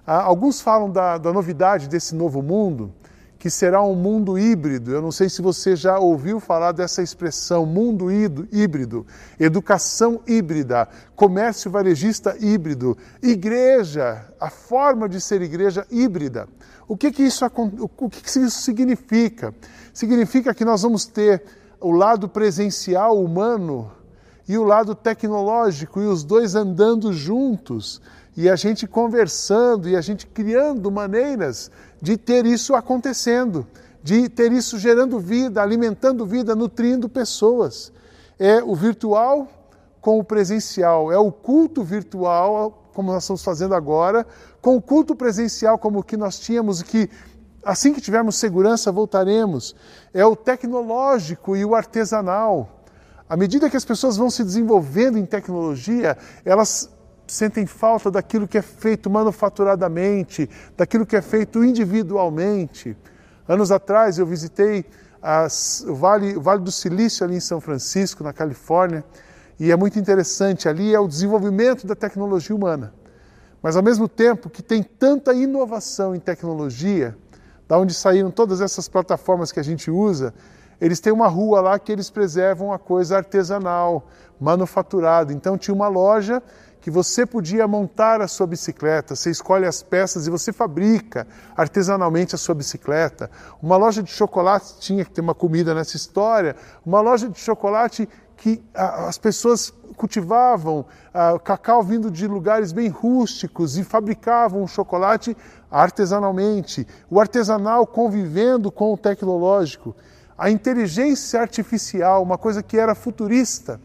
Ah, 0.04 0.20
alguns 0.20 0.60
falam 0.60 0.90
da, 0.90 1.16
da 1.16 1.32
novidade 1.32 1.88
desse 1.88 2.14
novo 2.14 2.42
mundo, 2.42 2.92
que 3.44 3.50
será 3.50 3.82
um 3.82 3.94
mundo 3.94 4.38
híbrido. 4.38 4.90
Eu 4.90 5.02
não 5.02 5.12
sei 5.12 5.28
se 5.28 5.42
você 5.42 5.76
já 5.76 5.98
ouviu 5.98 6.40
falar 6.40 6.72
dessa 6.72 7.02
expressão, 7.02 7.66
mundo 7.66 8.10
híbrido, 8.10 9.06
educação 9.38 10.22
híbrida, 10.26 10.88
comércio 11.14 11.70
varejista 11.70 12.34
híbrido, 12.40 12.96
igreja, 13.22 14.24
a 14.40 14.48
forma 14.48 15.06
de 15.06 15.20
ser 15.20 15.42
igreja 15.42 15.86
híbrida. 15.90 16.48
O 16.88 16.96
que, 16.96 17.12
que, 17.12 17.22
isso, 17.22 17.44
o 17.44 18.08
que, 18.08 18.22
que 18.22 18.28
isso 18.30 18.62
significa? 18.62 19.54
Significa 19.92 20.54
que 20.54 20.64
nós 20.64 20.80
vamos 20.80 21.04
ter 21.04 21.42
o 21.78 21.90
lado 21.90 22.26
presencial 22.26 23.22
humano 23.22 23.92
e 24.48 24.56
o 24.56 24.64
lado 24.64 24.94
tecnológico, 24.94 26.00
e 26.00 26.06
os 26.06 26.24
dois 26.24 26.54
andando 26.54 27.12
juntos, 27.12 28.00
e 28.36 28.48
a 28.48 28.56
gente 28.56 28.86
conversando, 28.86 29.88
e 29.88 29.96
a 29.96 30.00
gente 30.00 30.26
criando 30.26 30.90
maneiras 30.90 31.70
de 32.02 32.16
ter 32.16 32.44
isso 32.46 32.74
acontecendo, 32.74 33.66
de 34.02 34.28
ter 34.28 34.52
isso 34.52 34.78
gerando 34.78 35.18
vida, 35.18 35.62
alimentando 35.62 36.26
vida, 36.26 36.54
nutrindo 36.54 37.08
pessoas. 37.08 37.92
É 38.38 38.62
o 38.62 38.74
virtual 38.74 39.48
com 40.00 40.18
o 40.18 40.24
presencial, 40.24 41.10
é 41.10 41.18
o 41.18 41.32
culto 41.32 41.82
virtual, 41.82 42.90
como 42.92 43.12
nós 43.12 43.22
estamos 43.22 43.42
fazendo 43.42 43.74
agora, 43.74 44.26
com 44.60 44.76
o 44.76 44.82
culto 44.82 45.14
presencial 45.14 45.78
como 45.78 46.00
o 46.00 46.02
que 46.02 46.16
nós 46.16 46.38
tínhamos, 46.38 46.82
que 46.82 47.08
assim 47.64 47.94
que 47.94 48.00
tivermos 48.00 48.36
segurança 48.36 48.92
voltaremos. 48.92 49.74
É 50.12 50.24
o 50.26 50.36
tecnológico 50.36 51.56
e 51.56 51.64
o 51.64 51.74
artesanal. 51.74 52.84
À 53.28 53.36
medida 53.36 53.70
que 53.70 53.76
as 53.76 53.84
pessoas 53.84 54.16
vão 54.16 54.28
se 54.28 54.44
desenvolvendo 54.44 55.16
em 55.16 55.24
tecnologia, 55.24 56.16
elas 56.44 56.93
sentem 57.26 57.66
falta 57.66 58.10
daquilo 58.10 58.46
que 58.46 58.58
é 58.58 58.62
feito 58.62 59.08
manufaturadamente, 59.08 60.48
daquilo 60.76 61.06
que 61.06 61.16
é 61.16 61.22
feito 61.22 61.64
individualmente. 61.64 62.96
Anos 63.48 63.70
atrás 63.70 64.18
eu 64.18 64.26
visitei 64.26 64.84
as, 65.22 65.84
o, 65.88 65.94
vale, 65.94 66.36
o 66.36 66.40
Vale 66.40 66.62
do 66.62 66.70
Silício 66.70 67.24
ali 67.24 67.36
em 67.36 67.40
São 67.40 67.60
Francisco, 67.60 68.22
na 68.22 68.32
Califórnia, 68.32 69.04
e 69.58 69.70
é 69.70 69.76
muito 69.76 69.98
interessante. 69.98 70.68
Ali 70.68 70.94
é 70.94 71.00
o 71.00 71.08
desenvolvimento 71.08 71.86
da 71.86 71.94
tecnologia 71.94 72.54
humana. 72.54 72.92
Mas 73.62 73.76
ao 73.76 73.82
mesmo 73.82 74.06
tempo 74.06 74.50
que 74.50 74.62
tem 74.62 74.82
tanta 74.82 75.32
inovação 75.32 76.14
em 76.14 76.20
tecnologia, 76.20 77.16
da 77.66 77.78
onde 77.78 77.94
saíram 77.94 78.30
todas 78.30 78.60
essas 78.60 78.88
plataformas 78.88 79.50
que 79.50 79.58
a 79.58 79.62
gente 79.62 79.90
usa, 79.90 80.34
eles 80.80 81.00
têm 81.00 81.12
uma 81.12 81.28
rua 81.28 81.62
lá 81.62 81.78
que 81.78 81.90
eles 81.90 82.10
preservam 82.10 82.72
a 82.72 82.78
coisa 82.78 83.16
artesanal, 83.16 84.06
manufaturada. 84.38 85.32
Então 85.32 85.56
tinha 85.56 85.74
uma 85.74 85.88
loja 85.88 86.42
que 86.84 86.90
você 86.90 87.24
podia 87.24 87.66
montar 87.66 88.20
a 88.20 88.28
sua 88.28 88.46
bicicleta. 88.46 89.16
Você 89.16 89.30
escolhe 89.30 89.64
as 89.64 89.82
peças 89.82 90.26
e 90.26 90.30
você 90.30 90.52
fabrica 90.52 91.26
artesanalmente 91.56 92.34
a 92.34 92.38
sua 92.38 92.54
bicicleta. 92.54 93.30
Uma 93.62 93.78
loja 93.78 94.02
de 94.02 94.10
chocolate 94.10 94.80
tinha 94.80 95.02
que 95.02 95.10
ter 95.10 95.22
uma 95.22 95.34
comida 95.34 95.74
nessa 95.74 95.96
história. 95.96 96.54
Uma 96.84 97.00
loja 97.00 97.26
de 97.26 97.40
chocolate 97.40 98.06
que 98.36 98.62
as 98.74 99.16
pessoas 99.16 99.72
cultivavam 99.96 100.84
cacau 101.42 101.82
vindo 101.82 102.10
de 102.10 102.28
lugares 102.28 102.70
bem 102.70 102.90
rústicos 102.90 103.78
e 103.78 103.82
fabricavam 103.82 104.66
chocolate 104.66 105.34
artesanalmente. 105.70 106.86
O 107.08 107.18
artesanal 107.18 107.86
convivendo 107.86 108.70
com 108.70 108.92
o 108.92 108.98
tecnológico. 108.98 109.96
A 110.36 110.50
inteligência 110.50 111.40
artificial, 111.40 112.22
uma 112.22 112.36
coisa 112.36 112.62
que 112.62 112.76
era 112.76 112.94
futurista 112.94 113.80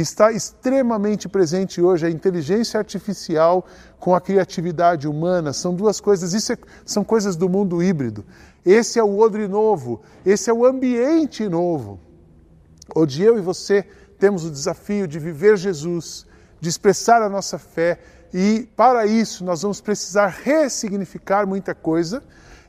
está 0.00 0.32
extremamente 0.32 1.28
presente 1.28 1.80
hoje 1.80 2.06
a 2.06 2.10
inteligência 2.10 2.78
artificial 2.78 3.66
com 3.98 4.14
a 4.14 4.20
criatividade 4.20 5.08
humana. 5.08 5.52
São 5.52 5.74
duas 5.74 6.00
coisas, 6.00 6.32
isso 6.32 6.52
é, 6.52 6.58
são 6.84 7.02
coisas 7.04 7.36
do 7.36 7.48
mundo 7.48 7.82
híbrido. 7.82 8.24
Esse 8.64 8.98
é 8.98 9.02
o 9.02 9.18
odre 9.18 9.48
novo, 9.48 10.02
esse 10.24 10.50
é 10.50 10.52
o 10.52 10.64
ambiente 10.64 11.48
novo, 11.48 11.98
onde 12.94 13.22
eu 13.22 13.38
e 13.38 13.40
você 13.40 13.86
temos 14.18 14.44
o 14.44 14.50
desafio 14.50 15.08
de 15.08 15.18
viver 15.18 15.56
Jesus, 15.56 16.26
de 16.60 16.68
expressar 16.68 17.22
a 17.22 17.28
nossa 17.28 17.58
fé 17.58 17.98
e 18.32 18.68
para 18.76 19.06
isso 19.06 19.44
nós 19.44 19.62
vamos 19.62 19.80
precisar 19.80 20.28
ressignificar 20.28 21.46
muita 21.46 21.74
coisa 21.74 22.22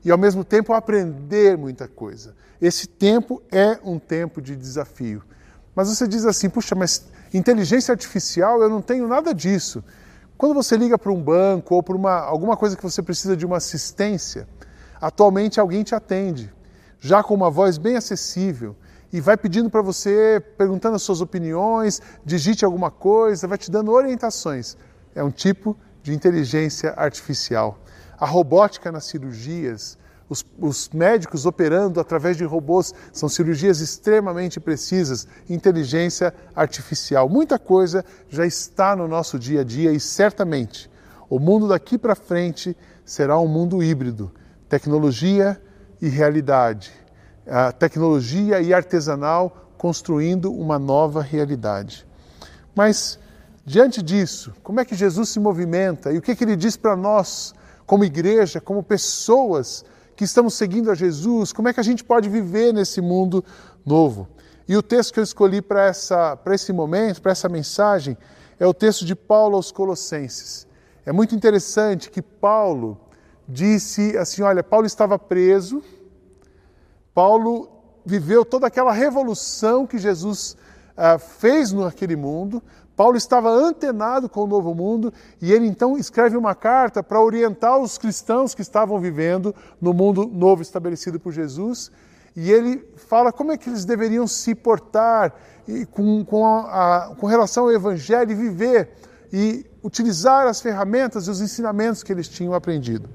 e 0.03 0.09
ao 0.09 0.17
mesmo 0.17 0.43
tempo 0.43 0.73
aprender 0.73 1.57
muita 1.57 1.88
coisa. 1.88 2.35
Esse 2.61 2.88
tempo 2.88 3.41
é 3.51 3.79
um 3.83 4.00
tempo 4.00 4.41
de 4.41 4.55
desafio. 4.55 5.23
Mas 5.75 5.88
você 5.88 6.07
diz 6.07 6.25
assim, 6.25 6.50
puxa, 6.50 6.75
mas 6.75 7.05
inteligência 7.38 7.91
artificial 7.91 8.61
eu 8.61 8.69
não 8.69 8.81
tenho 8.81 9.07
nada 9.07 9.33
disso. 9.33 9.83
Quando 10.38 10.53
você 10.53 10.75
liga 10.75 10.97
para 10.97 11.11
um 11.11 11.21
banco 11.21 11.75
ou 11.75 11.83
para 11.83 11.95
uma, 11.95 12.13
alguma 12.19 12.57
coisa 12.57 12.75
que 12.75 12.83
você 12.83 13.01
precisa 13.01 13.38
de 13.38 13.45
uma 13.45 13.57
assistência, 13.57 14.47
atualmente 15.00 15.59
alguém 15.59 15.83
te 15.83 15.93
atende, 15.93 16.51
já 17.00 17.23
com 17.23 17.33
uma 17.33 17.50
voz 17.50 17.77
bem 17.77 17.95
acessível, 17.95 18.75
e 19.13 19.19
vai 19.19 19.35
pedindo 19.35 19.69
para 19.69 19.81
você, 19.81 20.41
perguntando 20.57 20.95
as 20.95 21.01
suas 21.01 21.21
opiniões, 21.21 22.01
digite 22.25 22.63
alguma 22.63 22.89
coisa, 22.89 23.47
vai 23.47 23.57
te 23.57 23.69
dando 23.69 23.91
orientações. 23.91 24.77
É 25.13 25.23
um 25.23 25.31
tipo 25.31 25.77
de 26.01 26.13
inteligência 26.13 26.93
artificial. 26.95 27.77
A 28.17 28.25
robótica 28.25 28.91
nas 28.91 29.05
cirurgias, 29.05 29.97
os, 30.31 30.45
os, 30.57 30.89
médicos 30.93 31.45
operando 31.45 32.00
através 32.00 32.38
de 32.38 32.45
robôs, 32.45 32.93
são 33.11 33.27
cirurgias 33.27 33.81
extremamente 33.81 34.61
precisas, 34.61 35.27
inteligência 35.50 36.33
artificial. 36.55 37.27
Muita 37.27 37.59
coisa 37.59 38.05
já 38.29 38.45
está 38.45 38.95
no 38.95 39.09
nosso 39.09 39.38
dia 39.38 39.59
a 39.59 39.63
dia 39.65 39.91
e 39.91 40.00
certamente 40.00 40.89
o 41.29 41.38
mundo 41.38 41.67
daqui 41.67 41.97
para 41.97 42.15
frente 42.15 42.77
será 43.03 43.38
um 43.38 43.47
mundo 43.47 43.83
híbrido 43.83 44.31
tecnologia 44.69 45.61
e 46.01 46.07
realidade, 46.07 46.93
a 47.45 47.73
tecnologia 47.73 48.61
e 48.61 48.73
artesanal 48.73 49.69
construindo 49.77 50.50
uma 50.50 50.79
nova 50.79 51.21
realidade. 51.21 52.07
Mas, 52.73 53.19
diante 53.65 54.01
disso, 54.01 54.53
como 54.63 54.79
é 54.79 54.85
que 54.85 54.95
Jesus 54.95 55.27
se 55.27 55.41
movimenta 55.41 56.09
e 56.13 56.17
o 56.17 56.21
que, 56.21 56.33
que 56.38 56.45
ele 56.45 56.55
diz 56.55 56.77
para 56.77 56.95
nós, 56.95 57.53
como 57.85 58.05
igreja, 58.05 58.61
como 58.61 58.81
pessoas 58.81 59.83
que 60.21 60.25
estamos 60.25 60.53
seguindo 60.53 60.91
a 60.91 60.93
Jesus, 60.93 61.51
como 61.51 61.67
é 61.67 61.73
que 61.73 61.79
a 61.79 61.83
gente 61.83 62.03
pode 62.03 62.29
viver 62.29 62.71
nesse 62.71 63.01
mundo 63.01 63.43
novo? 63.83 64.27
E 64.67 64.77
o 64.77 64.83
texto 64.83 65.11
que 65.15 65.19
eu 65.19 65.23
escolhi 65.23 65.63
para 65.63 65.89
esse 66.53 66.71
momento, 66.71 67.19
para 67.23 67.31
essa 67.31 67.49
mensagem, 67.49 68.15
é 68.59 68.67
o 68.67 68.71
texto 68.71 69.03
de 69.03 69.15
Paulo 69.15 69.55
aos 69.55 69.71
Colossenses. 69.71 70.67
É 71.07 71.11
muito 71.11 71.33
interessante 71.33 72.11
que 72.11 72.21
Paulo 72.21 72.99
disse 73.49 74.15
assim: 74.15 74.43
olha, 74.43 74.61
Paulo 74.61 74.85
estava 74.85 75.17
preso, 75.17 75.81
Paulo 77.15 77.67
viveu 78.05 78.45
toda 78.45 78.67
aquela 78.67 78.91
revolução 78.91 79.87
que 79.87 79.97
Jesus 79.97 80.55
uh, 80.95 81.17
fez 81.17 81.71
naquele 81.71 82.15
mundo, 82.15 82.61
Paulo 82.95 83.17
estava 83.17 83.50
antenado 83.50 84.29
com 84.29 84.41
o 84.41 84.48
novo 84.48 84.75
mundo 84.75 85.13
e 85.41 85.51
ele 85.51 85.65
então 85.65 85.98
escreve 85.98 86.38
uma 86.38 86.53
carta 86.53 87.01
para 87.01 87.21
orientar 87.21 87.79
os 87.79 87.98
cristãos 87.98 88.53
que 88.53 88.62
estavam 88.62 89.00
vivendo 89.00 89.55
no 89.79 89.93
mundo 89.93 90.25
novo 90.27 90.62
estabelecido 90.62 91.19
por 91.19 91.31
Jesus. 91.31 91.91
E 92.36 92.51
ele 92.51 92.86
fala 92.95 93.31
como 93.31 93.51
é 93.51 93.57
que 93.57 93.69
eles 93.69 93.86
deveriam 93.86 94.27
se 94.27 94.55
portar 94.55 95.33
com, 95.91 96.24
com, 96.24 96.45
a, 96.45 96.60
a, 97.12 97.15
com 97.15 97.27
relação 97.27 97.65
ao 97.65 97.71
Evangelho 97.71 98.31
e 98.31 98.36
viver 98.36 98.89
e 99.33 99.65
utilizar 99.83 100.48
as 100.48 100.62
ferramentas 100.62 101.27
e 101.27 101.29
os 101.29 101.41
ensinamentos 101.41 102.03
que 102.03 102.12
eles 102.12 102.27
tinham 102.27 102.53
aprendido. 102.53 103.10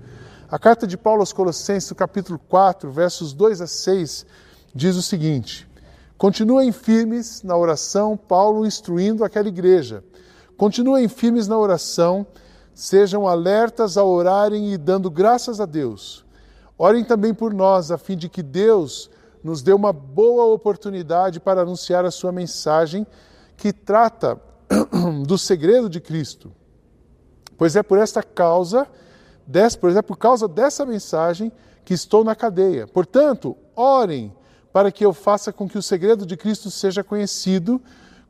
A 0.50 0.58
carta 0.58 0.86
de 0.86 0.96
Paulo 0.96 1.20
aos 1.20 1.32
Colossenses, 1.32 1.92
capítulo 1.92 2.38
4, 2.48 2.90
versos 2.90 3.32
2 3.32 3.60
a 3.60 3.66
6, 3.66 4.26
diz 4.74 4.96
o 4.96 5.02
seguinte: 5.02 5.68
Continuem 6.18 6.72
firmes 6.72 7.42
na 7.42 7.54
oração, 7.54 8.16
Paulo 8.16 8.64
instruindo 8.64 9.22
aquela 9.22 9.48
igreja. 9.48 10.02
Continuem 10.56 11.08
firmes 11.08 11.46
na 11.46 11.58
oração, 11.58 12.26
sejam 12.74 13.28
alertas 13.28 13.98
a 13.98 14.04
orarem 14.04 14.72
e 14.72 14.78
dando 14.78 15.10
graças 15.10 15.60
a 15.60 15.66
Deus. 15.66 16.24
Orem 16.78 17.04
também 17.04 17.34
por 17.34 17.52
nós, 17.52 17.90
a 17.90 17.98
fim 17.98 18.16
de 18.16 18.30
que 18.30 18.42
Deus 18.42 19.10
nos 19.44 19.60
dê 19.60 19.74
uma 19.74 19.92
boa 19.92 20.46
oportunidade 20.46 21.38
para 21.38 21.60
anunciar 21.60 22.06
a 22.06 22.10
sua 22.10 22.32
mensagem 22.32 23.06
que 23.54 23.70
trata 23.70 24.40
do 25.26 25.36
segredo 25.36 25.88
de 25.88 26.00
Cristo. 26.00 26.50
Pois 27.58 27.76
é 27.76 27.82
por 27.82 27.98
esta 27.98 28.22
causa, 28.22 28.86
pois 29.78 29.94
é 29.94 30.00
por 30.00 30.16
causa 30.16 30.48
dessa 30.48 30.86
mensagem 30.86 31.52
que 31.84 31.92
estou 31.92 32.24
na 32.24 32.34
cadeia. 32.34 32.86
Portanto, 32.86 33.54
orem 33.74 34.34
para 34.76 34.92
que 34.92 35.06
eu 35.06 35.14
faça 35.14 35.50
com 35.54 35.66
que 35.66 35.78
o 35.78 35.82
segredo 35.82 36.26
de 36.26 36.36
Cristo 36.36 36.70
seja 36.70 37.02
conhecido, 37.02 37.80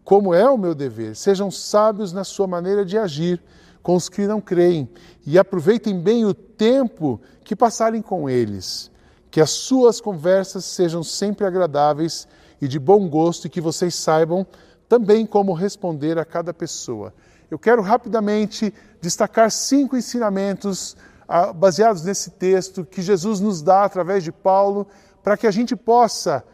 como 0.05 0.33
é 0.33 0.49
o 0.49 0.57
meu 0.57 0.77
dever. 0.77 1.17
Sejam 1.17 1.51
sábios 1.51 2.13
na 2.13 2.23
sua 2.23 2.47
maneira 2.47 2.85
de 2.85 2.97
agir 2.97 3.43
com 3.83 3.97
os 3.97 4.09
que 4.09 4.29
não 4.29 4.41
creem 4.41 4.89
e 5.27 5.41
aproveitem 5.41 5.99
bem 5.99 6.25
o 6.25 6.33
tempo 6.33 7.21
que 7.43 7.57
passarem 7.57 8.01
com 8.01 8.31
eles. 8.31 8.93
Que 9.29 9.41
as 9.41 9.51
suas 9.51 10.01
conversas 10.01 10.65
sejam 10.65 11.03
sempre 11.03 11.45
agradáveis 11.45 12.29
e 12.61 12.69
de 12.69 12.79
bom 12.79 13.09
gosto 13.09 13.49
e 13.49 13.51
que 13.51 13.61
vocês 13.61 13.97
saibam 13.97 14.47
também 14.89 15.27
como 15.27 15.53
responder 15.53 16.17
a 16.17 16.25
cada 16.25 16.55
pessoa. 16.55 17.13
Eu 17.51 17.59
quero 17.59 17.83
rapidamente 17.83 18.73
destacar 19.01 19.51
cinco 19.51 19.97
ensinamentos 19.97 20.97
ah, 21.27 21.53
baseados 21.53 22.05
nesse 22.05 22.31
texto 22.31 22.85
que 22.85 23.03
Jesus 23.03 23.41
nos 23.41 23.63
dá 23.63 23.83
através 23.83 24.23
de 24.23 24.31
Paulo 24.31 24.87
para 25.27 25.37
que 25.37 25.49
a 25.49 25.51
gente 25.51 25.75
possa 25.75 26.45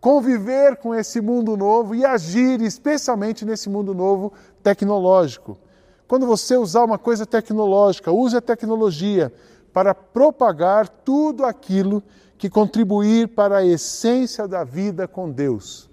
conviver 0.00 0.76
com 0.76 0.94
esse 0.94 1.20
mundo 1.20 1.56
novo 1.56 1.96
e 1.96 2.04
agir 2.04 2.62
especialmente 2.62 3.44
nesse 3.44 3.68
mundo 3.68 3.92
novo 3.92 4.32
tecnológico. 4.62 5.58
Quando 6.06 6.28
você 6.28 6.56
usar 6.56 6.84
uma 6.84 6.96
coisa 6.96 7.26
tecnológica, 7.26 8.12
use 8.12 8.36
a 8.36 8.40
tecnologia 8.40 9.32
para 9.72 9.92
propagar 9.92 10.88
tudo 10.88 11.44
aquilo 11.44 12.04
que 12.38 12.48
contribuir 12.48 13.26
para 13.26 13.56
a 13.56 13.66
essência 13.66 14.46
da 14.46 14.62
vida 14.62 15.08
com 15.08 15.28
Deus. 15.28 15.90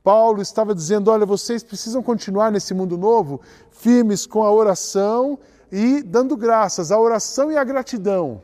Paulo 0.00 0.40
estava 0.40 0.76
dizendo: 0.76 1.10
olha, 1.10 1.26
vocês 1.26 1.64
precisam 1.64 2.04
continuar 2.04 2.52
nesse 2.52 2.72
mundo 2.72 2.96
novo 2.96 3.40
firmes 3.72 4.26
com 4.26 4.44
a 4.44 4.52
oração 4.52 5.36
e 5.72 6.04
dando 6.04 6.36
graças, 6.36 6.92
a 6.92 7.00
oração 7.00 7.50
e 7.50 7.56
a 7.56 7.64
gratidão. 7.64 8.40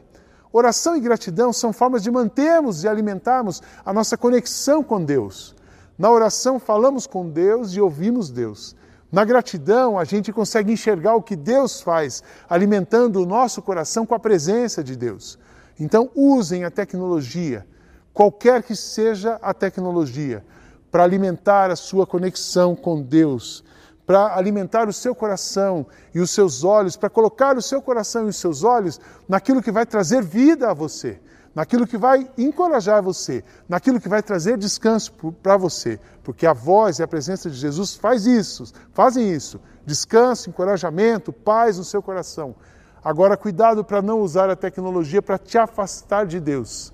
Oração 0.52 0.96
e 0.96 1.00
gratidão 1.00 1.52
são 1.52 1.72
formas 1.72 2.02
de 2.02 2.10
mantermos 2.10 2.82
e 2.82 2.88
alimentarmos 2.88 3.62
a 3.84 3.92
nossa 3.92 4.16
conexão 4.16 4.82
com 4.82 5.04
Deus. 5.04 5.54
Na 5.96 6.10
oração, 6.10 6.58
falamos 6.58 7.06
com 7.06 7.28
Deus 7.28 7.72
e 7.72 7.80
ouvimos 7.80 8.30
Deus. 8.30 8.74
Na 9.12 9.24
gratidão, 9.24 9.98
a 9.98 10.04
gente 10.04 10.32
consegue 10.32 10.72
enxergar 10.72 11.14
o 11.14 11.22
que 11.22 11.36
Deus 11.36 11.80
faz, 11.80 12.22
alimentando 12.48 13.22
o 13.22 13.26
nosso 13.26 13.62
coração 13.62 14.04
com 14.04 14.14
a 14.14 14.18
presença 14.18 14.82
de 14.82 14.96
Deus. 14.96 15.38
Então, 15.78 16.10
usem 16.14 16.64
a 16.64 16.70
tecnologia, 16.70 17.64
qualquer 18.12 18.62
que 18.62 18.74
seja 18.74 19.38
a 19.42 19.54
tecnologia, 19.54 20.44
para 20.90 21.04
alimentar 21.04 21.70
a 21.70 21.76
sua 21.76 22.06
conexão 22.06 22.74
com 22.74 23.00
Deus 23.00 23.62
para 24.10 24.36
alimentar 24.36 24.88
o 24.88 24.92
seu 24.92 25.14
coração 25.14 25.86
e 26.12 26.18
os 26.18 26.32
seus 26.32 26.64
olhos, 26.64 26.96
para 26.96 27.08
colocar 27.08 27.56
o 27.56 27.62
seu 27.62 27.80
coração 27.80 28.26
e 28.26 28.30
os 28.30 28.36
seus 28.38 28.64
olhos 28.64 29.00
naquilo 29.28 29.62
que 29.62 29.70
vai 29.70 29.86
trazer 29.86 30.20
vida 30.20 30.68
a 30.68 30.74
você, 30.74 31.20
naquilo 31.54 31.86
que 31.86 31.96
vai 31.96 32.28
encorajar 32.36 33.00
você, 33.00 33.44
naquilo 33.68 34.00
que 34.00 34.08
vai 34.08 34.20
trazer 34.20 34.58
descanso 34.58 35.12
para 35.40 35.56
você, 35.56 36.00
porque 36.24 36.44
a 36.44 36.52
voz 36.52 36.98
e 36.98 37.04
a 37.04 37.06
presença 37.06 37.48
de 37.48 37.54
Jesus 37.54 37.94
faz 37.94 38.26
isso, 38.26 38.72
fazem 38.92 39.32
isso. 39.32 39.60
Descanso, 39.86 40.50
encorajamento, 40.50 41.32
paz 41.32 41.78
no 41.78 41.84
seu 41.84 42.02
coração. 42.02 42.56
Agora 43.04 43.36
cuidado 43.36 43.84
para 43.84 44.02
não 44.02 44.22
usar 44.22 44.50
a 44.50 44.56
tecnologia 44.56 45.22
para 45.22 45.38
te 45.38 45.56
afastar 45.56 46.26
de 46.26 46.40
Deus. 46.40 46.92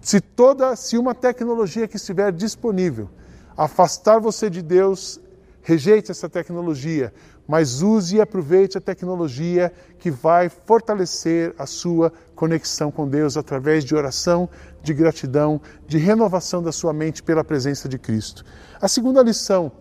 Se 0.00 0.20
toda, 0.20 0.76
se 0.76 0.96
uma 0.96 1.12
tecnologia 1.12 1.88
que 1.88 1.96
estiver 1.96 2.30
disponível 2.30 3.10
afastar 3.56 4.20
você 4.20 4.48
de 4.48 4.62
Deus, 4.62 5.18
rejeite 5.66 6.12
essa 6.12 6.28
tecnologia, 6.28 7.12
mas 7.44 7.82
use 7.82 8.14
e 8.14 8.20
aproveite 8.20 8.78
a 8.78 8.80
tecnologia 8.80 9.72
que 9.98 10.12
vai 10.12 10.48
fortalecer 10.48 11.52
a 11.58 11.66
sua 11.66 12.12
conexão 12.36 12.88
com 12.88 13.08
Deus 13.08 13.36
através 13.36 13.84
de 13.84 13.92
oração, 13.92 14.48
de 14.80 14.94
gratidão, 14.94 15.60
de 15.84 15.98
renovação 15.98 16.62
da 16.62 16.70
sua 16.70 16.92
mente 16.92 17.20
pela 17.20 17.42
presença 17.42 17.88
de 17.88 17.98
Cristo. 17.98 18.44
A 18.80 18.86
segunda 18.86 19.20
lição: 19.24 19.72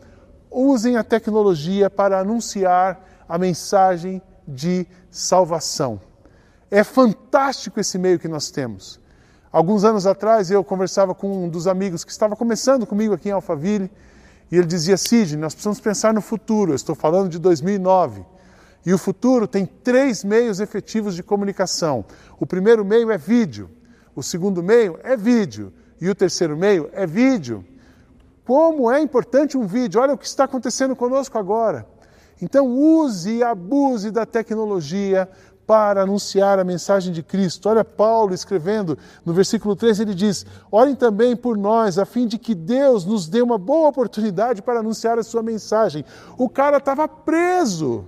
usem 0.49 0.97
a 0.97 1.03
tecnologia 1.03 1.87
para 1.87 2.19
anunciar 2.19 3.23
a 3.29 3.37
mensagem 3.37 4.19
de 4.47 4.87
salvação. 5.11 6.01
É 6.71 6.83
fantástico 6.83 7.79
esse 7.79 7.99
meio 7.99 8.17
que 8.17 8.27
nós 8.27 8.49
temos. 8.49 8.99
Alguns 9.51 9.83
anos 9.83 10.07
atrás 10.07 10.49
eu 10.49 10.63
conversava 10.63 11.13
com 11.13 11.45
um 11.45 11.47
dos 11.47 11.67
amigos 11.67 12.03
que 12.03 12.11
estava 12.11 12.35
começando 12.35 12.87
comigo 12.87 13.13
aqui 13.13 13.29
em 13.29 13.33
Alphaville 13.33 13.91
e 14.51 14.57
ele 14.57 14.67
dizia: 14.67 14.97
Cid, 14.97 15.35
nós 15.37 15.53
precisamos 15.53 15.79
pensar 15.79 16.13
no 16.13 16.21
futuro. 16.21 16.71
Eu 16.71 16.75
estou 16.75 16.95
falando 16.95 17.29
de 17.29 17.39
2009. 17.39 18.25
E 18.85 18.93
o 18.93 18.97
futuro 18.97 19.47
tem 19.47 19.65
três 19.65 20.23
meios 20.23 20.59
efetivos 20.59 21.15
de 21.15 21.23
comunicação. 21.23 22.05
O 22.39 22.45
primeiro 22.45 22.85
meio 22.85 23.09
é 23.09 23.17
vídeo, 23.17 23.69
o 24.15 24.21
segundo 24.21 24.61
meio 24.61 24.99
é 25.03 25.17
vídeo 25.17 25.73
e 25.99 26.07
o 26.07 26.13
terceiro 26.13 26.55
meio 26.55 26.89
é 26.93 27.07
vídeo. 27.07 27.65
Como 28.45 28.91
é 28.91 29.01
importante 29.01 29.57
um 29.57 29.65
vídeo? 29.65 29.99
Olha 29.99 30.13
o 30.13 30.17
que 30.17 30.27
está 30.27 30.43
acontecendo 30.43 30.95
conosco 30.95 31.37
agora. 31.37 31.87
Então, 32.39 32.67
use 32.67 33.37
e 33.37 33.43
abuse 33.43 34.11
da 34.11 34.25
tecnologia 34.25 35.27
para 35.65 36.03
anunciar 36.03 36.59
a 36.59 36.63
mensagem 36.63 37.11
de 37.11 37.23
Cristo. 37.23 37.69
Olha 37.69 37.83
Paulo 37.83 38.33
escrevendo 38.33 38.97
no 39.25 39.33
versículo 39.33 39.75
13, 39.75 40.03
ele 40.03 40.13
diz: 40.13 40.45
Orem 40.71 40.95
também 40.95 41.35
por 41.35 41.57
nós, 41.57 41.97
a 41.97 42.05
fim 42.05 42.27
de 42.27 42.37
que 42.37 42.53
Deus 42.53 43.05
nos 43.05 43.27
dê 43.27 43.41
uma 43.41 43.57
boa 43.57 43.89
oportunidade 43.89 44.61
para 44.61 44.79
anunciar 44.79 45.17
a 45.17 45.23
sua 45.23 45.41
mensagem. 45.41 46.05
O 46.37 46.49
cara 46.49 46.77
estava 46.77 47.07
preso. 47.07 48.05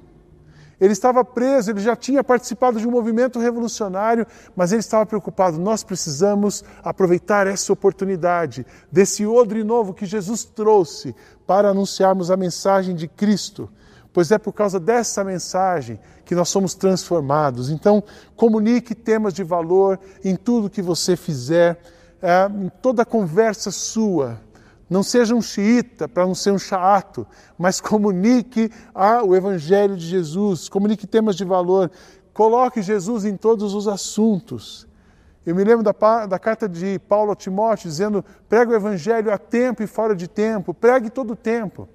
Ele 0.79 0.93
estava 0.93 1.25
preso, 1.25 1.71
ele 1.71 1.79
já 1.79 1.95
tinha 1.95 2.23
participado 2.23 2.79
de 2.79 2.87
um 2.87 2.91
movimento 2.91 3.39
revolucionário, 3.39 4.27
mas 4.55 4.71
ele 4.71 4.81
estava 4.81 5.07
preocupado. 5.07 5.57
Nós 5.57 5.83
precisamos 5.83 6.63
aproveitar 6.83 7.47
essa 7.47 7.73
oportunidade, 7.73 8.63
desse 8.91 9.25
odre 9.25 9.63
novo 9.63 9.91
que 9.91 10.05
Jesus 10.05 10.43
trouxe, 10.43 11.15
para 11.47 11.69
anunciarmos 11.69 12.29
a 12.29 12.37
mensagem 12.37 12.93
de 12.93 13.07
Cristo 13.07 13.67
pois 14.11 14.31
é 14.31 14.37
por 14.37 14.53
causa 14.53 14.79
dessa 14.79 15.23
mensagem 15.23 15.99
que 16.25 16.35
nós 16.35 16.49
somos 16.49 16.73
transformados. 16.75 17.69
Então, 17.69 18.03
comunique 18.35 18.93
temas 18.93 19.33
de 19.33 19.43
valor 19.43 19.99
em 20.23 20.35
tudo 20.35 20.69
que 20.69 20.81
você 20.81 21.15
fizer, 21.15 21.79
é, 22.21 22.47
em 22.47 22.69
toda 22.81 23.05
conversa 23.05 23.71
sua. 23.71 24.39
Não 24.89 25.03
seja 25.03 25.35
um 25.35 25.41
xiita 25.41 26.07
para 26.07 26.25
não 26.25 26.33
ser 26.33 26.51
um 26.51 26.59
chato, 26.59 27.27
mas 27.57 27.81
comunique 27.81 28.71
a, 28.93 29.21
o 29.23 29.35
Evangelho 29.35 29.97
de 29.97 30.05
Jesus, 30.05 30.69
comunique 30.69 31.05
temas 31.05 31.35
de 31.35 31.43
valor, 31.43 31.91
coloque 32.33 32.81
Jesus 32.81 33.25
em 33.25 33.35
todos 33.35 33.73
os 33.73 33.87
assuntos. 33.87 34.87
Eu 35.45 35.55
me 35.55 35.63
lembro 35.63 35.83
da, 35.83 36.25
da 36.25 36.37
carta 36.37 36.67
de 36.67 36.99
Paulo 36.99 37.31
a 37.31 37.35
Timóteo 37.35 37.89
dizendo: 37.89 38.23
pregue 38.49 38.71
o 38.71 38.75
Evangelho 38.75 39.31
a 39.31 39.37
tempo 39.37 39.81
e 39.81 39.87
fora 39.87 40.15
de 40.15 40.27
tempo, 40.27 40.73
pregue 40.73 41.09
todo 41.09 41.31
o 41.31 41.35
tempo. 41.35 41.87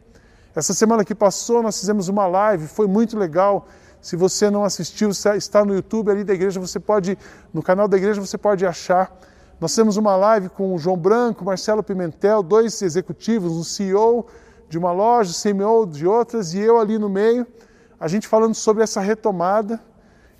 Essa 0.54 0.75
semana 0.75 1.02
que 1.02 1.14
passou, 1.14 1.62
nós 1.62 1.80
fizemos 1.80 2.09
uma 2.09 2.26
live, 2.26 2.66
foi 2.66 2.87
muito 2.87 3.18
legal. 3.18 3.66
Se 4.02 4.16
você 4.16 4.50
não 4.50 4.64
assistiu, 4.64 5.09
está 5.11 5.64
no 5.64 5.75
YouTube 5.75 6.11
ali 6.11 6.25
da 6.25 6.35
igreja, 6.35 6.61
você 6.61 6.78
pode, 6.78 7.16
no 7.54 7.62
canal 7.62 7.88
da 7.88 7.97
igreja, 7.97 8.21
você 8.21 8.37
pode 8.37 8.66
achar. 8.66 9.16
Nós 9.59 9.75
temos 9.75 9.97
uma 9.97 10.14
live 10.14 10.50
com 10.50 10.75
o 10.75 10.78
João 10.78 10.97
Branco, 10.97 11.42
Marcelo 11.42 11.82
Pimentel, 11.82 12.42
dois 12.42 12.82
executivos, 12.82 13.52
um 13.52 13.64
CEO 13.64 14.26
de 14.68 14.76
uma 14.76 14.92
loja, 14.92 15.32
CMO 15.32 15.87
de 15.87 16.06
outras, 16.06 16.52
e 16.52 16.59
eu 16.59 16.78
ali 16.78 16.99
no 16.99 17.09
meio, 17.09 17.47
a 17.99 18.06
gente 18.06 18.28
falando 18.28 18.54
sobre 18.54 18.82
essa 18.82 19.00
retomada. 19.00 19.80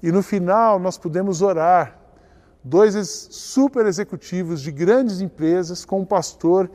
E 0.03 0.13
no 0.13 0.23
final 0.23 0.79
nós 0.79 0.99
pudemos 0.99 1.41
orar. 1.41 1.99
Dois 2.63 2.95
super 3.31 3.87
executivos 3.87 4.61
de 4.61 4.71
grandes 4.71 5.21
empresas 5.21 5.85
com 5.85 6.01
um 6.01 6.05
pastor 6.05 6.71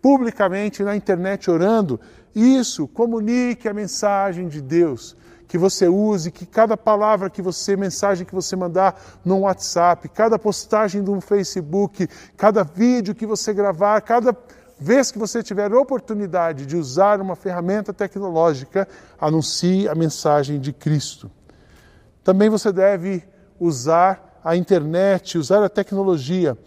publicamente 0.00 0.84
na 0.84 0.94
internet 0.94 1.50
orando 1.50 1.98
isso, 2.36 2.86
comunique 2.86 3.66
a 3.66 3.72
mensagem 3.72 4.46
de 4.46 4.60
Deus 4.60 5.16
que 5.48 5.56
você 5.56 5.88
use, 5.88 6.30
que 6.30 6.44
cada 6.44 6.76
palavra 6.76 7.30
que 7.30 7.40
você, 7.40 7.76
mensagem 7.76 8.26
que 8.26 8.34
você 8.34 8.54
mandar 8.54 9.00
no 9.24 9.40
WhatsApp, 9.40 10.06
cada 10.10 10.38
postagem 10.38 11.02
do 11.02 11.18
Facebook, 11.18 12.06
cada 12.36 12.62
vídeo 12.62 13.14
que 13.14 13.24
você 13.24 13.54
gravar, 13.54 14.00
cada 14.02 14.36
vez 14.78 15.10
que 15.10 15.18
você 15.18 15.42
tiver 15.42 15.72
oportunidade 15.72 16.66
de 16.66 16.76
usar 16.76 17.22
uma 17.22 17.34
ferramenta 17.34 17.90
tecnológica, 17.90 18.86
anuncie 19.18 19.88
a 19.88 19.94
mensagem 19.94 20.60
de 20.60 20.74
Cristo. 20.74 21.30
Também 22.22 22.50
você 22.50 22.70
deve 22.70 23.22
usar 23.58 24.40
a 24.44 24.54
internet, 24.54 25.38
usar 25.38 25.64
a 25.64 25.70
tecnologia 25.70 26.58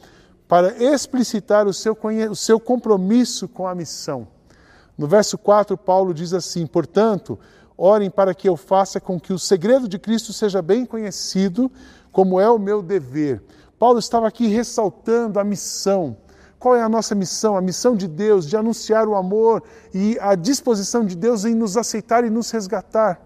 para 0.47 0.83
explicitar 0.83 1.67
o 1.67 1.73
seu, 1.73 1.95
o 2.31 2.35
seu 2.35 2.59
compromisso 2.59 3.47
com 3.47 3.67
a 3.67 3.75
missão. 3.75 4.38
No 4.99 5.07
verso 5.07 5.37
4, 5.37 5.77
Paulo 5.77 6.13
diz 6.13 6.33
assim: 6.33 6.67
Portanto, 6.67 7.39
orem 7.77 8.09
para 8.09 8.35
que 8.35 8.49
eu 8.49 8.57
faça 8.57 8.99
com 8.99 9.17
que 9.17 9.31
o 9.31 9.39
segredo 9.39 9.87
de 9.87 9.97
Cristo 9.97 10.33
seja 10.33 10.61
bem 10.61 10.85
conhecido, 10.85 11.71
como 12.11 12.37
é 12.37 12.49
o 12.49 12.59
meu 12.59 12.81
dever. 12.81 13.41
Paulo 13.79 13.97
estava 13.97 14.27
aqui 14.27 14.47
ressaltando 14.47 15.39
a 15.39 15.43
missão. 15.45 16.17
Qual 16.59 16.75
é 16.75 16.83
a 16.83 16.89
nossa 16.89 17.15
missão? 17.15 17.55
A 17.55 17.61
missão 17.61 17.95
de 17.95 18.09
Deus 18.09 18.45
de 18.45 18.57
anunciar 18.57 19.07
o 19.07 19.15
amor 19.15 19.63
e 19.93 20.17
a 20.19 20.35
disposição 20.35 21.05
de 21.05 21.15
Deus 21.15 21.45
em 21.45 21.55
nos 21.55 21.77
aceitar 21.77 22.25
e 22.25 22.29
nos 22.29 22.51
resgatar. 22.51 23.21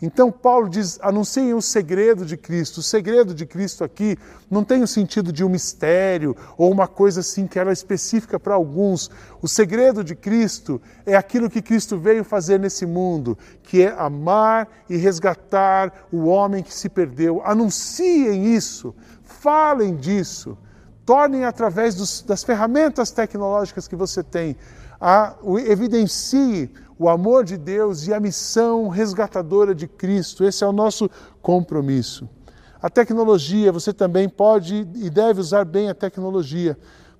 Então, 0.00 0.30
Paulo 0.30 0.68
diz: 0.68 0.98
anunciem 1.00 1.54
o 1.54 1.62
segredo 1.62 2.26
de 2.26 2.36
Cristo. 2.36 2.78
O 2.78 2.82
segredo 2.82 3.34
de 3.34 3.46
Cristo 3.46 3.82
aqui 3.82 4.16
não 4.50 4.62
tem 4.62 4.82
o 4.82 4.86
sentido 4.86 5.32
de 5.32 5.44
um 5.44 5.48
mistério 5.48 6.36
ou 6.58 6.70
uma 6.70 6.86
coisa 6.86 7.20
assim 7.20 7.46
que 7.46 7.58
era 7.58 7.72
específica 7.72 8.38
para 8.38 8.54
alguns. 8.54 9.10
O 9.40 9.48
segredo 9.48 10.04
de 10.04 10.14
Cristo 10.14 10.80
é 11.04 11.16
aquilo 11.16 11.48
que 11.48 11.62
Cristo 11.62 11.98
veio 11.98 12.24
fazer 12.24 12.58
nesse 12.60 12.84
mundo, 12.84 13.38
que 13.62 13.82
é 13.82 13.94
amar 13.98 14.68
e 14.88 14.96
resgatar 14.96 16.06
o 16.12 16.26
homem 16.26 16.62
que 16.62 16.74
se 16.74 16.88
perdeu. 16.88 17.40
Anunciem 17.44 18.54
isso, 18.54 18.94
falem 19.22 19.96
disso, 19.96 20.58
tornem 21.06 21.44
através 21.44 21.94
dos, 21.94 22.20
das 22.20 22.42
ferramentas 22.42 23.12
tecnológicas 23.12 23.86
que 23.86 23.94
você 23.94 24.24
tem, 24.24 24.56
a, 25.00 25.36
evidencie 25.68 26.68
o 26.98 27.08
amor 27.08 27.44
de 27.44 27.56
Deus 27.56 28.08
e 28.08 28.12
a 28.12 28.18
missão 28.18 28.88
resgatadora 28.88 29.72
de 29.72 29.86
Cristo. 29.86 30.44
Esse 30.44 30.64
é 30.64 30.66
o 30.66 30.72
nosso 30.72 31.08
compromisso. 31.40 32.28
A 32.82 32.90
tecnologia, 32.90 33.70
você 33.70 33.92
também 33.92 34.28
pode 34.28 34.86
e 34.96 35.08
deve 35.08 35.40
usar 35.40 35.64
bem 35.64 35.88
a 35.88 35.94
tecnologia 35.94 36.76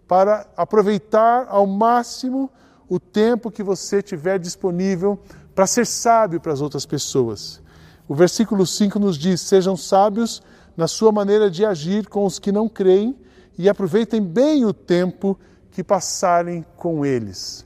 para 0.09 0.46
aproveitar 0.57 1.46
ao 1.49 1.66
máximo 1.66 2.51
o 2.88 2.99
tempo 2.99 3.51
que 3.51 3.62
você 3.62 4.03
tiver 4.03 4.38
disponível 4.38 5.18
para 5.55 5.66
ser 5.66 5.87
sábio 5.87 6.40
para 6.40 6.53
as 6.53 6.61
outras 6.61 6.87
pessoas. 6.87 7.62
O 8.09 8.14
versículo 8.14 8.66
5 8.66 8.99
nos 8.99 9.16
diz: 9.16 9.40
Sejam 9.40 9.77
sábios 9.77 10.42
na 10.77 10.87
sua 10.87 11.11
maneira 11.11 11.51
de 11.51 11.64
agir 11.64 12.09
com 12.09 12.25
os 12.25 12.38
que 12.38 12.53
não 12.53 12.68
creem 12.68 13.16
e 13.59 13.69
aproveitem 13.69 14.23
bem 14.23 14.64
o 14.64 14.73
tempo 14.73 15.38
que 15.71 15.83
passarem 15.83 16.64
com 16.77 17.05
eles. 17.05 17.64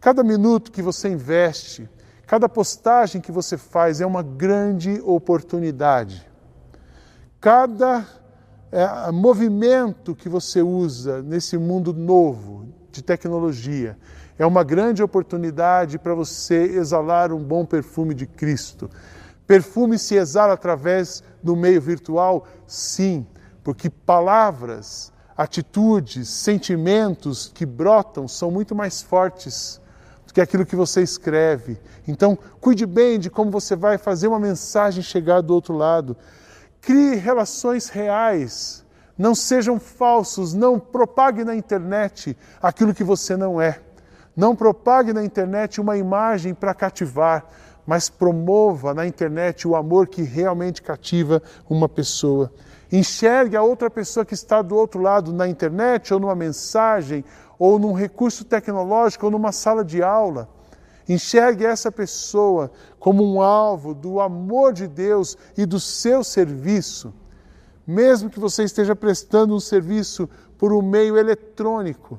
Cada 0.00 0.22
minuto 0.22 0.70
que 0.70 0.82
você 0.82 1.08
investe, 1.08 1.88
cada 2.26 2.48
postagem 2.48 3.20
que 3.20 3.32
você 3.32 3.56
faz 3.56 4.00
é 4.00 4.06
uma 4.06 4.22
grande 4.22 5.00
oportunidade. 5.04 6.28
Cada 7.40 8.06
é, 8.70 9.10
movimento 9.10 10.14
que 10.14 10.28
você 10.28 10.62
usa 10.62 11.22
nesse 11.22 11.56
mundo 11.56 11.92
novo 11.92 12.68
de 12.90 13.02
tecnologia 13.02 13.96
é 14.38 14.46
uma 14.46 14.62
grande 14.62 15.02
oportunidade 15.02 15.98
para 15.98 16.14
você 16.14 16.62
exalar 16.62 17.32
um 17.32 17.42
bom 17.42 17.64
perfume 17.64 18.14
de 18.14 18.26
Cristo. 18.26 18.88
Perfume 19.46 19.98
se 19.98 20.14
exala 20.14 20.52
através 20.52 21.24
do 21.42 21.56
meio 21.56 21.80
virtual? 21.80 22.46
Sim, 22.66 23.26
porque 23.64 23.90
palavras, 23.90 25.12
atitudes, 25.38 26.28
sentimentos 26.28 27.48
que 27.54 27.64
brotam 27.64 28.26
são 28.26 28.50
muito 28.50 28.74
mais 28.74 29.00
fortes 29.00 29.80
do 30.26 30.34
que 30.34 30.40
aquilo 30.40 30.66
que 30.66 30.74
você 30.74 31.00
escreve. 31.00 31.78
Então, 32.08 32.36
cuide 32.60 32.84
bem 32.84 33.20
de 33.20 33.30
como 33.30 33.48
você 33.48 33.76
vai 33.76 33.98
fazer 33.98 34.26
uma 34.26 34.40
mensagem 34.40 35.00
chegar 35.00 35.40
do 35.40 35.54
outro 35.54 35.76
lado. 35.76 36.16
Crie 36.80 37.14
relações 37.14 37.88
reais. 37.88 38.84
Não 39.16 39.32
sejam 39.32 39.78
falsos, 39.78 40.54
não 40.54 40.78
propague 40.78 41.44
na 41.44 41.54
internet 41.54 42.36
aquilo 42.60 42.92
que 42.92 43.04
você 43.04 43.36
não 43.36 43.60
é. 43.60 43.80
Não 44.36 44.56
propague 44.56 45.12
na 45.12 45.24
internet 45.24 45.80
uma 45.80 45.96
imagem 45.96 46.52
para 46.52 46.74
cativar, 46.74 47.46
mas 47.86 48.08
promova 48.08 48.92
na 48.92 49.06
internet 49.06 49.68
o 49.68 49.76
amor 49.76 50.08
que 50.08 50.22
realmente 50.22 50.82
cativa 50.82 51.40
uma 51.70 51.88
pessoa. 51.88 52.52
Enxergue 52.90 53.56
a 53.56 53.62
outra 53.62 53.90
pessoa 53.90 54.24
que 54.24 54.34
está 54.34 54.62
do 54.62 54.74
outro 54.74 55.00
lado 55.00 55.32
na 55.32 55.46
internet 55.46 56.12
ou 56.14 56.20
numa 56.20 56.34
mensagem 56.34 57.24
ou 57.58 57.78
num 57.78 57.92
recurso 57.92 58.44
tecnológico 58.44 59.26
ou 59.26 59.32
numa 59.32 59.52
sala 59.52 59.84
de 59.84 60.02
aula. 60.02 60.48
Enxergue 61.06 61.66
essa 61.66 61.92
pessoa 61.92 62.70
como 62.98 63.24
um 63.24 63.42
alvo 63.42 63.94
do 63.94 64.20
amor 64.20 64.72
de 64.72 64.86
Deus 64.86 65.36
e 65.56 65.66
do 65.66 65.78
seu 65.78 66.24
serviço. 66.24 67.12
Mesmo 67.86 68.30
que 68.30 68.40
você 68.40 68.64
esteja 68.64 68.94
prestando 68.94 69.54
um 69.54 69.60
serviço 69.60 70.28
por 70.58 70.72
um 70.72 70.82
meio 70.82 71.16
eletrônico, 71.16 72.18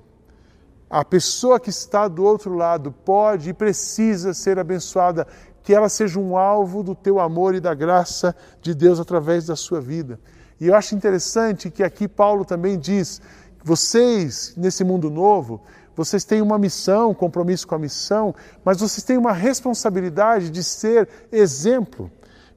a 0.90 1.06
pessoa 1.06 1.60
que 1.60 1.70
está 1.70 2.08
do 2.08 2.24
outro 2.24 2.56
lado 2.56 2.92
pode 2.92 3.50
e 3.52 3.54
precisa 3.54 4.34
ser 4.34 4.58
abençoada, 4.58 5.28
que 5.62 5.74
ela 5.74 5.88
seja 5.88 6.20
um 6.20 6.36
alvo 6.36 6.82
do 6.82 6.96
teu 6.96 7.20
amor 7.20 7.54
e 7.54 7.60
da 7.60 7.76
graça 7.76 8.36
de 8.60 8.74
Deus 8.74 9.00
através 9.00 9.46
da 9.46 9.56
sua 9.56 9.80
vida. 9.80 10.20
E 10.60 10.68
eu 10.68 10.76
acho 10.76 10.96
interessante 10.96 11.70
que 11.70 11.84
aqui 11.84 12.08
Paulo 12.08 12.44
também 12.44 12.78
diz: 12.78 13.22
vocês, 13.64 14.54
nesse 14.58 14.84
mundo 14.84 15.10
novo, 15.10 15.62
vocês 15.96 16.24
têm 16.24 16.42
uma 16.42 16.58
missão, 16.58 17.14
compromisso 17.14 17.68
com 17.68 17.76
a 17.76 17.80
missão, 17.80 18.34
mas 18.64 18.80
vocês 18.80 19.04
têm 19.04 19.18
uma 19.18 19.34
responsabilidade 19.34 20.50
de 20.50 20.64
ser 20.64 21.08
exemplo. 21.32 22.12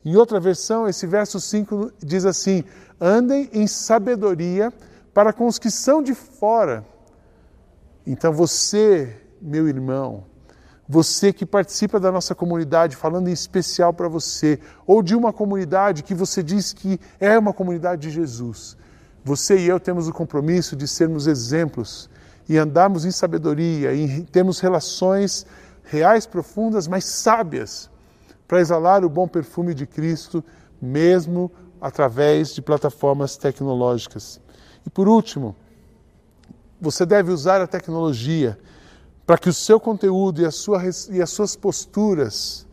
Em 0.04 0.16
outra 0.16 0.40
versão, 0.40 0.88
esse 0.88 1.06
verso 1.06 1.40
5 1.40 1.92
diz 1.98 2.24
assim: 2.24 2.64
andem 3.00 3.48
em 3.52 3.66
sabedoria 3.66 4.72
para 5.14 5.32
com 5.32 5.46
os 5.46 5.58
que 5.58 5.70
são 5.70 6.02
de 6.02 6.14
fora 6.14 6.84
então 8.06 8.32
você, 8.32 9.16
meu 9.40 9.68
irmão, 9.68 10.24
você 10.88 11.32
que 11.32 11.46
participa 11.46 11.98
da 12.00 12.10
nossa 12.10 12.34
comunidade, 12.34 12.96
falando 12.96 13.28
em 13.28 13.32
especial 13.32 13.92
para 13.92 14.08
você, 14.08 14.58
ou 14.86 15.02
de 15.02 15.14
uma 15.14 15.32
comunidade 15.32 16.02
que 16.02 16.14
você 16.14 16.42
diz 16.42 16.72
que 16.72 17.00
é 17.20 17.38
uma 17.38 17.52
comunidade 17.52 18.02
de 18.02 18.10
Jesus, 18.10 18.76
você 19.24 19.56
e 19.56 19.68
eu 19.68 19.78
temos 19.78 20.08
o 20.08 20.12
compromisso 20.12 20.74
de 20.74 20.88
sermos 20.88 21.26
exemplos 21.26 22.10
e 22.48 22.58
andarmos 22.58 23.04
em 23.04 23.10
sabedoria, 23.10 23.94
e 23.94 24.22
termos 24.22 24.58
relações 24.58 25.46
reais, 25.84 26.26
profundas, 26.26 26.88
mas 26.88 27.04
sábias, 27.04 27.88
para 28.48 28.60
exalar 28.60 29.04
o 29.04 29.08
bom 29.08 29.28
perfume 29.28 29.74
de 29.74 29.86
Cristo, 29.86 30.44
mesmo 30.80 31.50
através 31.80 32.52
de 32.54 32.60
plataformas 32.60 33.36
tecnológicas. 33.36 34.40
E 34.84 34.90
por 34.90 35.08
último, 35.08 35.54
você 36.80 37.06
deve 37.06 37.30
usar 37.30 37.60
a 37.60 37.66
tecnologia 37.66 38.58
para 39.26 39.38
que 39.38 39.48
o 39.48 39.52
seu 39.52 39.78
conteúdo 39.78 40.44
e, 40.44 40.50
sua, 40.50 40.82
e 41.10 41.22
as 41.22 41.30
suas 41.30 41.54
posturas 41.56 42.66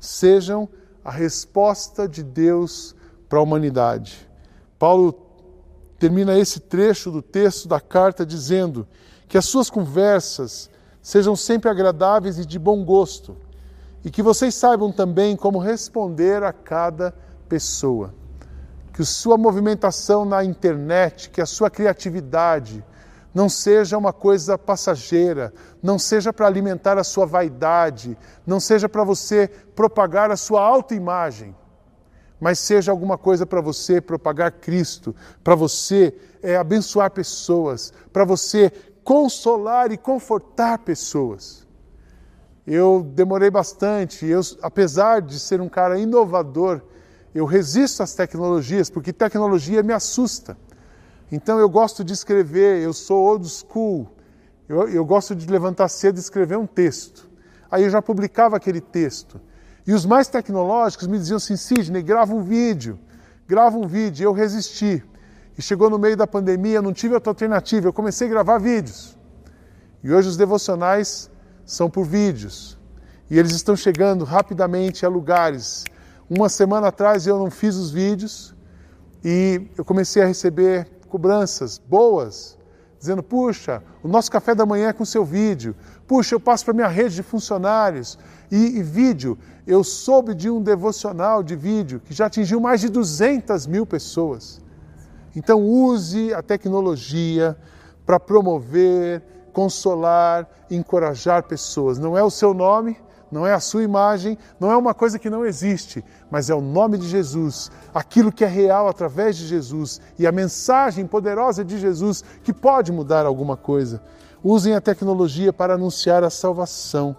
sejam 0.00 0.68
a 1.04 1.10
resposta 1.10 2.08
de 2.08 2.22
Deus 2.22 2.94
para 3.28 3.38
a 3.38 3.42
humanidade. 3.42 4.28
Paulo 4.78 5.14
termina 5.98 6.38
esse 6.38 6.60
trecho 6.60 7.10
do 7.10 7.22
texto 7.22 7.66
da 7.66 7.80
carta 7.80 8.26
dizendo 8.26 8.86
que 9.28 9.38
as 9.38 9.46
suas 9.46 9.70
conversas 9.70 10.70
sejam 11.00 11.34
sempre 11.36 11.70
agradáveis 11.70 12.38
e 12.38 12.46
de 12.46 12.58
bom 12.58 12.84
gosto, 12.84 13.36
e 14.04 14.10
que 14.10 14.22
vocês 14.22 14.54
saibam 14.54 14.92
também 14.92 15.36
como 15.36 15.58
responder 15.58 16.42
a 16.42 16.52
cada 16.52 17.14
pessoa. 17.48 18.14
Que 18.92 19.04
sua 19.04 19.36
movimentação 19.36 20.24
na 20.24 20.44
internet, 20.44 21.30
que 21.30 21.40
a 21.40 21.46
sua 21.46 21.70
criatividade, 21.70 22.84
não 23.34 23.48
seja 23.48 23.98
uma 23.98 24.12
coisa 24.12 24.56
passageira, 24.56 25.52
não 25.82 25.98
seja 25.98 26.32
para 26.32 26.46
alimentar 26.46 26.96
a 26.96 27.04
sua 27.04 27.26
vaidade, 27.26 28.16
não 28.46 28.60
seja 28.60 28.88
para 28.88 29.02
você 29.02 29.48
propagar 29.74 30.30
a 30.30 30.36
sua 30.36 30.62
autoimagem, 30.62 31.54
mas 32.40 32.60
seja 32.60 32.92
alguma 32.92 33.18
coisa 33.18 33.44
para 33.44 33.60
você 33.60 34.00
propagar 34.00 34.52
Cristo, 34.52 35.14
para 35.42 35.56
você 35.56 36.16
é, 36.42 36.56
abençoar 36.56 37.10
pessoas, 37.10 37.92
para 38.12 38.24
você 38.24 38.70
consolar 39.02 39.90
e 39.90 39.96
confortar 39.98 40.78
pessoas. 40.78 41.66
Eu 42.66 43.06
demorei 43.14 43.50
bastante, 43.50 44.24
eu, 44.24 44.40
apesar 44.62 45.20
de 45.20 45.38
ser 45.38 45.60
um 45.60 45.68
cara 45.68 45.98
inovador, 45.98 46.80
eu 47.34 47.44
resisto 47.44 48.02
às 48.02 48.14
tecnologias, 48.14 48.88
porque 48.88 49.12
tecnologia 49.12 49.82
me 49.82 49.92
assusta. 49.92 50.56
Então 51.30 51.58
eu 51.58 51.68
gosto 51.68 52.04
de 52.04 52.12
escrever, 52.12 52.82
eu 52.82 52.92
sou 52.92 53.24
old 53.24 53.48
school, 53.48 54.08
eu, 54.68 54.88
eu 54.88 55.04
gosto 55.04 55.34
de 55.34 55.46
levantar 55.46 55.88
cedo 55.88 56.16
e 56.16 56.20
escrever 56.20 56.56
um 56.56 56.66
texto. 56.66 57.28
Aí 57.70 57.84
eu 57.84 57.90
já 57.90 58.00
publicava 58.00 58.56
aquele 58.56 58.80
texto. 58.80 59.40
E 59.86 59.92
os 59.92 60.06
mais 60.06 60.28
tecnológicos 60.28 61.06
me 61.06 61.18
diziam 61.18 61.36
assim: 61.36 61.56
Sidney, 61.56 62.02
grava 62.02 62.34
um 62.34 62.42
vídeo, 62.42 62.98
grava 63.46 63.76
um 63.76 63.86
vídeo. 63.86 64.24
Eu 64.24 64.32
resisti. 64.32 65.02
E 65.56 65.62
chegou 65.62 65.88
no 65.88 65.98
meio 65.98 66.16
da 66.16 66.26
pandemia, 66.26 66.82
não 66.82 66.92
tive 66.92 67.14
outra 67.14 67.30
alternativa, 67.30 67.86
eu 67.86 67.92
comecei 67.92 68.26
a 68.26 68.30
gravar 68.30 68.58
vídeos. 68.58 69.16
E 70.02 70.12
hoje 70.12 70.28
os 70.28 70.36
devocionais 70.36 71.30
são 71.64 71.88
por 71.88 72.04
vídeos. 72.04 72.78
E 73.30 73.38
eles 73.38 73.52
estão 73.52 73.76
chegando 73.76 74.24
rapidamente 74.24 75.06
a 75.06 75.08
lugares. 75.08 75.84
Uma 76.28 76.48
semana 76.48 76.88
atrás 76.88 77.26
eu 77.26 77.38
não 77.38 77.50
fiz 77.50 77.76
os 77.76 77.90
vídeos 77.90 78.54
e 79.24 79.68
eu 79.76 79.84
comecei 79.84 80.22
a 80.22 80.26
receber 80.26 80.88
cobranças 81.14 81.78
boas, 81.78 82.58
dizendo: 82.98 83.22
puxa, 83.22 83.80
o 84.02 84.08
nosso 84.08 84.28
café 84.28 84.52
da 84.52 84.66
manhã 84.66 84.88
é 84.88 84.92
com 84.92 85.04
seu 85.04 85.24
vídeo, 85.24 85.76
puxa, 86.08 86.34
eu 86.34 86.40
passo 86.40 86.64
para 86.64 86.74
minha 86.74 86.88
rede 86.88 87.14
de 87.14 87.22
funcionários. 87.22 88.18
E, 88.50 88.78
e, 88.78 88.82
vídeo, 88.82 89.38
eu 89.64 89.84
soube 89.84 90.34
de 90.34 90.50
um 90.50 90.60
devocional 90.60 91.40
de 91.40 91.54
vídeo 91.54 92.00
que 92.04 92.12
já 92.12 92.26
atingiu 92.26 92.58
mais 92.58 92.80
de 92.80 92.88
200 92.88 93.64
mil 93.68 93.86
pessoas. 93.86 94.60
Então, 95.36 95.62
use 95.62 96.34
a 96.34 96.42
tecnologia 96.42 97.56
para 98.04 98.18
promover, 98.18 99.22
consolar, 99.52 100.48
encorajar 100.68 101.44
pessoas. 101.44 101.96
Não 101.96 102.18
é 102.18 102.24
o 102.24 102.30
seu 102.30 102.52
nome, 102.52 102.98
não 103.34 103.44
é 103.44 103.52
a 103.52 103.58
sua 103.58 103.82
imagem, 103.82 104.38
não 104.60 104.70
é 104.70 104.76
uma 104.76 104.94
coisa 104.94 105.18
que 105.18 105.28
não 105.28 105.44
existe, 105.44 106.04
mas 106.30 106.50
é 106.50 106.54
o 106.54 106.60
nome 106.60 106.96
de 106.96 107.08
Jesus, 107.08 107.68
aquilo 107.92 108.30
que 108.30 108.44
é 108.44 108.46
real 108.46 108.86
através 108.86 109.36
de 109.36 109.44
Jesus 109.44 110.00
e 110.16 110.24
a 110.24 110.30
mensagem 110.30 111.04
poderosa 111.04 111.64
de 111.64 111.76
Jesus 111.76 112.22
que 112.44 112.52
pode 112.52 112.92
mudar 112.92 113.26
alguma 113.26 113.56
coisa. 113.56 114.00
Usem 114.40 114.76
a 114.76 114.80
tecnologia 114.80 115.52
para 115.52 115.74
anunciar 115.74 116.22
a 116.22 116.30
salvação, 116.30 117.16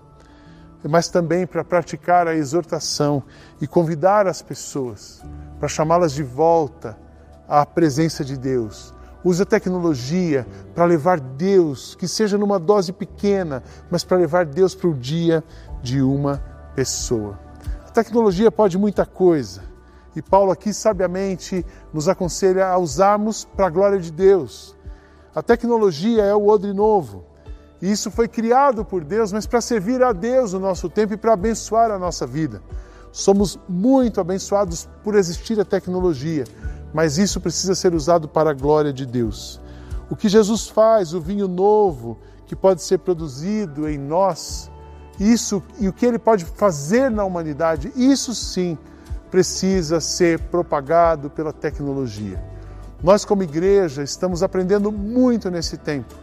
mas 0.88 1.10
também 1.10 1.45
para 1.45 1.65
praticar 1.65 2.30
a 2.30 2.36
exortação 2.36 3.21
e 3.60 3.67
convidar 3.67 4.25
as 4.25 4.41
pessoas, 4.41 5.21
para 5.60 5.67
chamá-las 5.67 6.13
de 6.13 6.23
volta 6.23 6.97
à 7.45 7.65
presença 7.65 8.23
de 8.23 8.38
Deus. 8.38 8.95
Use 9.25 9.41
a 9.41 9.45
tecnologia 9.45 10.45
para 10.75 10.86
levar 10.86 11.19
Deus, 11.19 11.95
que 11.95 12.08
seja 12.08 12.38
numa 12.38 12.60
dose 12.60 12.93
pequena, 12.93 13.63
mas 13.89 14.04
para 14.04 14.17
levar 14.17 14.45
Deus 14.45 14.75
para 14.75 14.88
o 14.88 14.93
dia 14.93 15.43
de 15.85 16.01
uma 16.01 16.43
pessoa. 16.75 17.39
A 17.87 17.91
tecnologia 17.91 18.51
pode 18.51 18.75
muita 18.75 19.05
coisa 19.05 19.61
e 20.15 20.21
Paulo 20.21 20.51
aqui 20.51 20.73
sabiamente 20.73 21.63
nos 21.93 22.09
aconselha 22.09 22.67
a 22.67 22.77
usarmos 22.77 23.45
para 23.45 23.67
a 23.67 23.69
glória 23.69 23.99
de 23.99 24.11
Deus. 24.11 24.75
A 25.33 25.43
tecnologia 25.43 26.23
é 26.23 26.33
o 26.33 26.47
odre 26.47 26.73
novo. 26.73 27.23
E 27.79 27.91
isso 27.91 28.09
foi 28.09 28.27
criado 28.27 28.83
por 28.83 29.03
Deus, 29.03 29.31
mas 29.31 29.45
para 29.45 29.61
servir 29.61 30.01
a 30.01 30.11
Deus 30.11 30.53
no 30.53 30.59
nosso 30.59 30.89
tempo 30.89 31.13
e 31.13 31.17
para 31.17 31.33
abençoar 31.33 31.91
a 31.91 31.99
nossa 31.99 32.25
vida. 32.25 32.63
Somos 33.11 33.59
muito 33.69 34.19
abençoados 34.19 34.89
por 35.03 35.13
existir 35.13 35.59
a 35.59 35.65
tecnologia, 35.65 36.45
mas 36.93 37.19
isso 37.19 37.39
precisa 37.39 37.75
ser 37.75 37.93
usado 37.93 38.27
para 38.27 38.49
a 38.49 38.53
glória 38.53 38.91
de 38.91 39.05
Deus. 39.05 39.61
O 40.09 40.15
que 40.15 40.29
Jesus 40.29 40.67
faz, 40.67 41.13
o 41.13 41.21
vinho 41.21 41.47
novo 41.47 42.17
que 42.47 42.55
pode 42.55 42.81
ser 42.81 42.99
produzido 42.99 43.87
em 43.87 43.97
nós, 43.97 44.71
isso 45.19 45.63
e 45.80 45.88
o 45.88 45.93
que 45.93 46.06
ele 46.06 46.19
pode 46.19 46.45
fazer 46.45 47.10
na 47.10 47.23
humanidade, 47.23 47.91
isso 47.95 48.34
sim 48.34 48.78
precisa 49.32 49.99
ser 49.99 50.39
propagado 50.39 51.30
pela 51.30 51.51
tecnologia. 51.51 52.41
Nós, 53.04 53.25
como 53.25 53.43
igreja, 53.43 54.04
estamos 54.04 54.41
aprendendo 54.41 54.91
muito 54.91 55.51
nesse 55.51 55.78
tempo, 55.78 56.15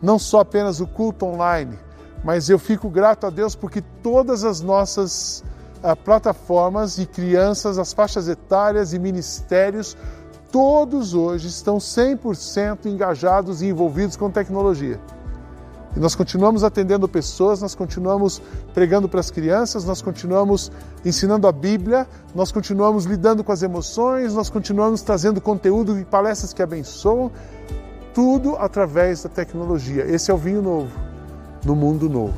não 0.00 0.18
só 0.18 0.40
apenas 0.40 0.80
o 0.80 0.86
culto 0.86 1.26
online, 1.26 1.78
mas 2.24 2.48
eu 2.48 2.58
fico 2.58 2.88
grato 2.88 3.26
a 3.26 3.30
Deus 3.30 3.54
porque 3.54 3.82
todas 4.02 4.44
as 4.44 4.60
nossas 4.60 5.44
uh, 5.82 5.96
plataformas 5.96 6.98
e 6.98 7.06
crianças, 7.06 7.78
as 7.78 7.92
faixas 7.92 8.28
etárias 8.28 8.92
e 8.92 8.98
ministérios, 8.98 9.96
todos 10.50 11.14
hoje 11.14 11.48
estão 11.48 11.78
100% 11.78 12.86
engajados 12.86 13.62
e 13.62 13.66
envolvidos 13.66 14.16
com 14.16 14.30
tecnologia. 14.30 15.00
E 15.94 16.00
nós 16.00 16.14
continuamos 16.14 16.64
atendendo 16.64 17.06
pessoas, 17.06 17.60
nós 17.60 17.74
continuamos 17.74 18.40
pregando 18.72 19.08
para 19.08 19.20
as 19.20 19.30
crianças, 19.30 19.84
nós 19.84 20.00
continuamos 20.00 20.72
ensinando 21.04 21.46
a 21.46 21.52
Bíblia, 21.52 22.06
nós 22.34 22.50
continuamos 22.50 23.04
lidando 23.04 23.44
com 23.44 23.52
as 23.52 23.62
emoções, 23.62 24.32
nós 24.32 24.48
continuamos 24.48 25.02
trazendo 25.02 25.40
conteúdo 25.40 25.98
e 25.98 26.04
palestras 26.04 26.54
que 26.54 26.62
abençoam, 26.62 27.30
tudo 28.14 28.56
através 28.56 29.22
da 29.22 29.28
tecnologia. 29.28 30.04
Esse 30.06 30.30
é 30.30 30.34
o 30.34 30.38
vinho 30.38 30.62
novo, 30.62 30.90
no 31.64 31.76
mundo 31.76 32.08
novo. 32.08 32.34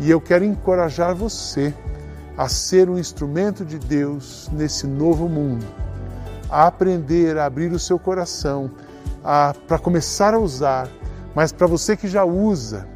E 0.00 0.10
eu 0.10 0.20
quero 0.20 0.44
encorajar 0.44 1.14
você 1.14 1.74
a 2.38 2.48
ser 2.48 2.88
um 2.88 2.98
instrumento 2.98 3.64
de 3.64 3.78
Deus 3.78 4.48
nesse 4.52 4.86
novo 4.86 5.28
mundo, 5.28 5.66
a 6.48 6.66
aprender 6.66 7.36
a 7.36 7.44
abrir 7.44 7.72
o 7.72 7.78
seu 7.78 7.98
coração, 7.98 8.70
para 9.66 9.78
começar 9.78 10.32
a 10.32 10.38
usar 10.38 10.88
mas 11.34 11.52
para 11.52 11.66
você 11.66 11.96
que 11.96 12.08
já 12.08 12.24
usa, 12.24 12.86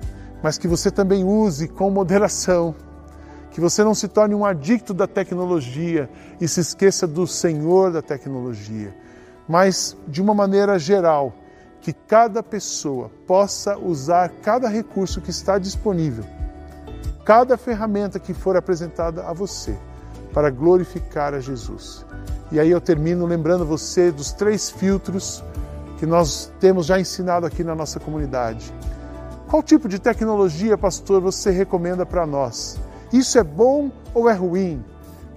mas 0.42 0.59
que 0.59 0.66
você 0.66 0.90
também 0.90 1.25
use 1.25 1.68
com 1.68 1.90
moderação, 1.90 2.75
Que 3.53 3.61
você 3.61 3.85
não 3.85 3.95
se 3.95 4.09
torne 4.09 4.35
um 4.35 4.47
adicto 4.47 4.95
da 4.95 5.07
tecnologia 5.07 6.09
e 6.40 6.49
se 6.49 6.61
esqueça 6.61 7.07
do 7.07 7.27
Senhor 7.27 7.92
da 7.92 8.01
tecnologia, 8.01 8.97
mas 9.47 9.95
de 10.09 10.23
uma 10.23 10.33
maneira 10.33 10.79
geral, 10.79 11.35
que 11.83 11.92
cada 11.92 12.42
pessoa 12.42 13.11
possa 13.27 13.77
usar 13.77 14.31
cada 14.42 14.68
recurso 14.68 15.21
que 15.21 15.31
está 15.31 15.59
disponível, 15.59 16.25
cada 17.27 17.59
ferramenta 17.59 18.18
que 18.18 18.33
for 18.33 18.57
apresentada 18.57 19.27
a 19.27 19.35
você, 19.35 19.77
para 20.33 20.49
glorificar 20.49 21.35
a 21.35 21.40
Jesus. 21.40 22.07
E 22.51 22.59
aí 22.59 22.71
eu 22.71 22.81
termino 22.81 23.27
lembrando 23.27 23.66
você 23.66 24.11
dos 24.11 24.33
três 24.33 24.71
filtros 24.71 25.45
que 26.03 26.07
nós 26.07 26.53
temos 26.59 26.87
já 26.87 26.99
ensinado 26.99 27.47
aqui 27.47 27.62
na 27.62 27.77
nossa 27.77 28.01
comunidade. 28.01 28.75
Qual 29.47 29.62
tipo 29.62 29.88
de 29.88 30.01
tecnologia, 30.01 30.77
pastor, 30.77 31.21
você 31.21 31.53
recomenda 31.53 32.05
para 32.05 32.27
nós? 32.27 32.77
Isso 33.12 33.38
é 33.38 33.45
bom 33.45 33.88
ou 34.12 34.29
é 34.29 34.33
ruim? 34.33 34.85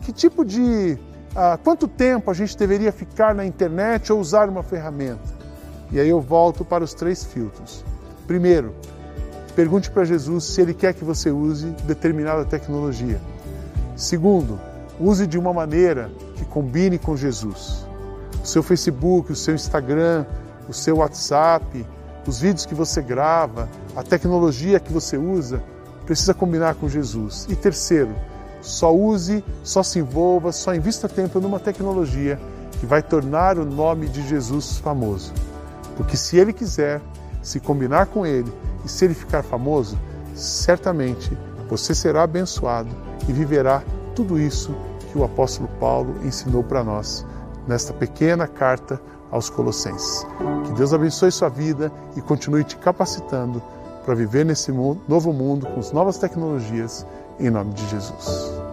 Que 0.01 0.11
tipo 0.11 0.43
de. 0.43 0.97
Ah, 1.35 1.59
quanto 1.63 1.87
tempo 1.87 2.31
a 2.31 2.33
gente 2.33 2.57
deveria 2.57 2.91
ficar 2.91 3.35
na 3.35 3.45
internet 3.45 4.11
ou 4.11 4.19
usar 4.19 4.49
uma 4.49 4.63
ferramenta? 4.63 5.21
E 5.91 5.99
aí 5.99 6.09
eu 6.09 6.19
volto 6.19 6.65
para 6.65 6.83
os 6.83 6.95
três 6.95 7.23
filtros. 7.23 7.85
Primeiro, 8.25 8.73
pergunte 9.55 9.91
para 9.91 10.03
Jesus 10.03 10.45
se 10.45 10.61
ele 10.61 10.73
quer 10.73 10.95
que 10.95 11.03
você 11.03 11.29
use 11.29 11.67
determinada 11.83 12.43
tecnologia. 12.43 13.21
Segundo, 13.95 14.59
use 14.99 15.27
de 15.27 15.37
uma 15.37 15.53
maneira 15.53 16.09
que 16.35 16.43
combine 16.43 16.97
com 16.97 17.15
Jesus. 17.15 17.85
O 18.43 18.47
seu 18.47 18.63
Facebook, 18.63 19.31
o 19.31 19.35
seu 19.35 19.53
Instagram, 19.53 20.25
o 20.67 20.73
seu 20.73 20.97
WhatsApp, 20.97 21.85
os 22.27 22.39
vídeos 22.39 22.65
que 22.65 22.73
você 22.73 23.01
grava, 23.01 23.69
a 23.95 24.03
tecnologia 24.03 24.79
que 24.79 24.91
você 24.91 25.17
usa, 25.17 25.63
precisa 26.05 26.33
combinar 26.33 26.75
com 26.75 26.89
Jesus. 26.89 27.47
E 27.49 27.55
terceiro, 27.55 28.15
só 28.61 28.93
use, 28.93 29.43
só 29.63 29.83
se 29.83 29.99
envolva, 29.99 30.51
só 30.51 30.73
invista 30.73 31.07
tempo 31.07 31.39
numa 31.39 31.59
tecnologia 31.59 32.39
que 32.79 32.85
vai 32.85 33.01
tornar 33.01 33.57
o 33.57 33.65
nome 33.65 34.07
de 34.07 34.27
Jesus 34.27 34.77
famoso. 34.77 35.33
Porque 35.95 36.17
se 36.17 36.37
ele 36.37 36.51
quiser, 36.51 37.01
se 37.41 37.59
combinar 37.59 38.07
com 38.07 38.25
ele 38.25 38.51
e 38.83 38.89
se 38.89 39.05
ele 39.05 39.13
ficar 39.13 39.43
famoso, 39.43 39.97
certamente 40.33 41.37
você 41.69 41.93
será 41.93 42.23
abençoado 42.23 42.89
e 43.27 43.33
viverá 43.33 43.83
tudo 44.15 44.39
isso 44.39 44.75
que 45.11 45.17
o 45.17 45.23
apóstolo 45.23 45.69
Paulo 45.79 46.15
ensinou 46.23 46.63
para 46.63 46.83
nós 46.83 47.25
nesta 47.67 47.93
pequena 47.93 48.47
carta 48.47 48.99
aos 49.31 49.49
Colossenses. 49.49 50.25
Que 50.65 50.73
Deus 50.73 50.93
abençoe 50.93 51.31
sua 51.31 51.49
vida 51.49 51.91
e 52.15 52.21
continue 52.21 52.63
te 52.63 52.77
capacitando 52.77 53.61
para 54.05 54.15
viver 54.15 54.45
nesse 54.45 54.71
novo 54.71 55.33
mundo 55.33 55.65
com 55.67 55.79
as 55.79 55.91
novas 55.91 56.17
tecnologias, 56.17 57.05
em 57.39 57.49
nome 57.49 57.73
de 57.73 57.87
Jesus. 57.89 58.64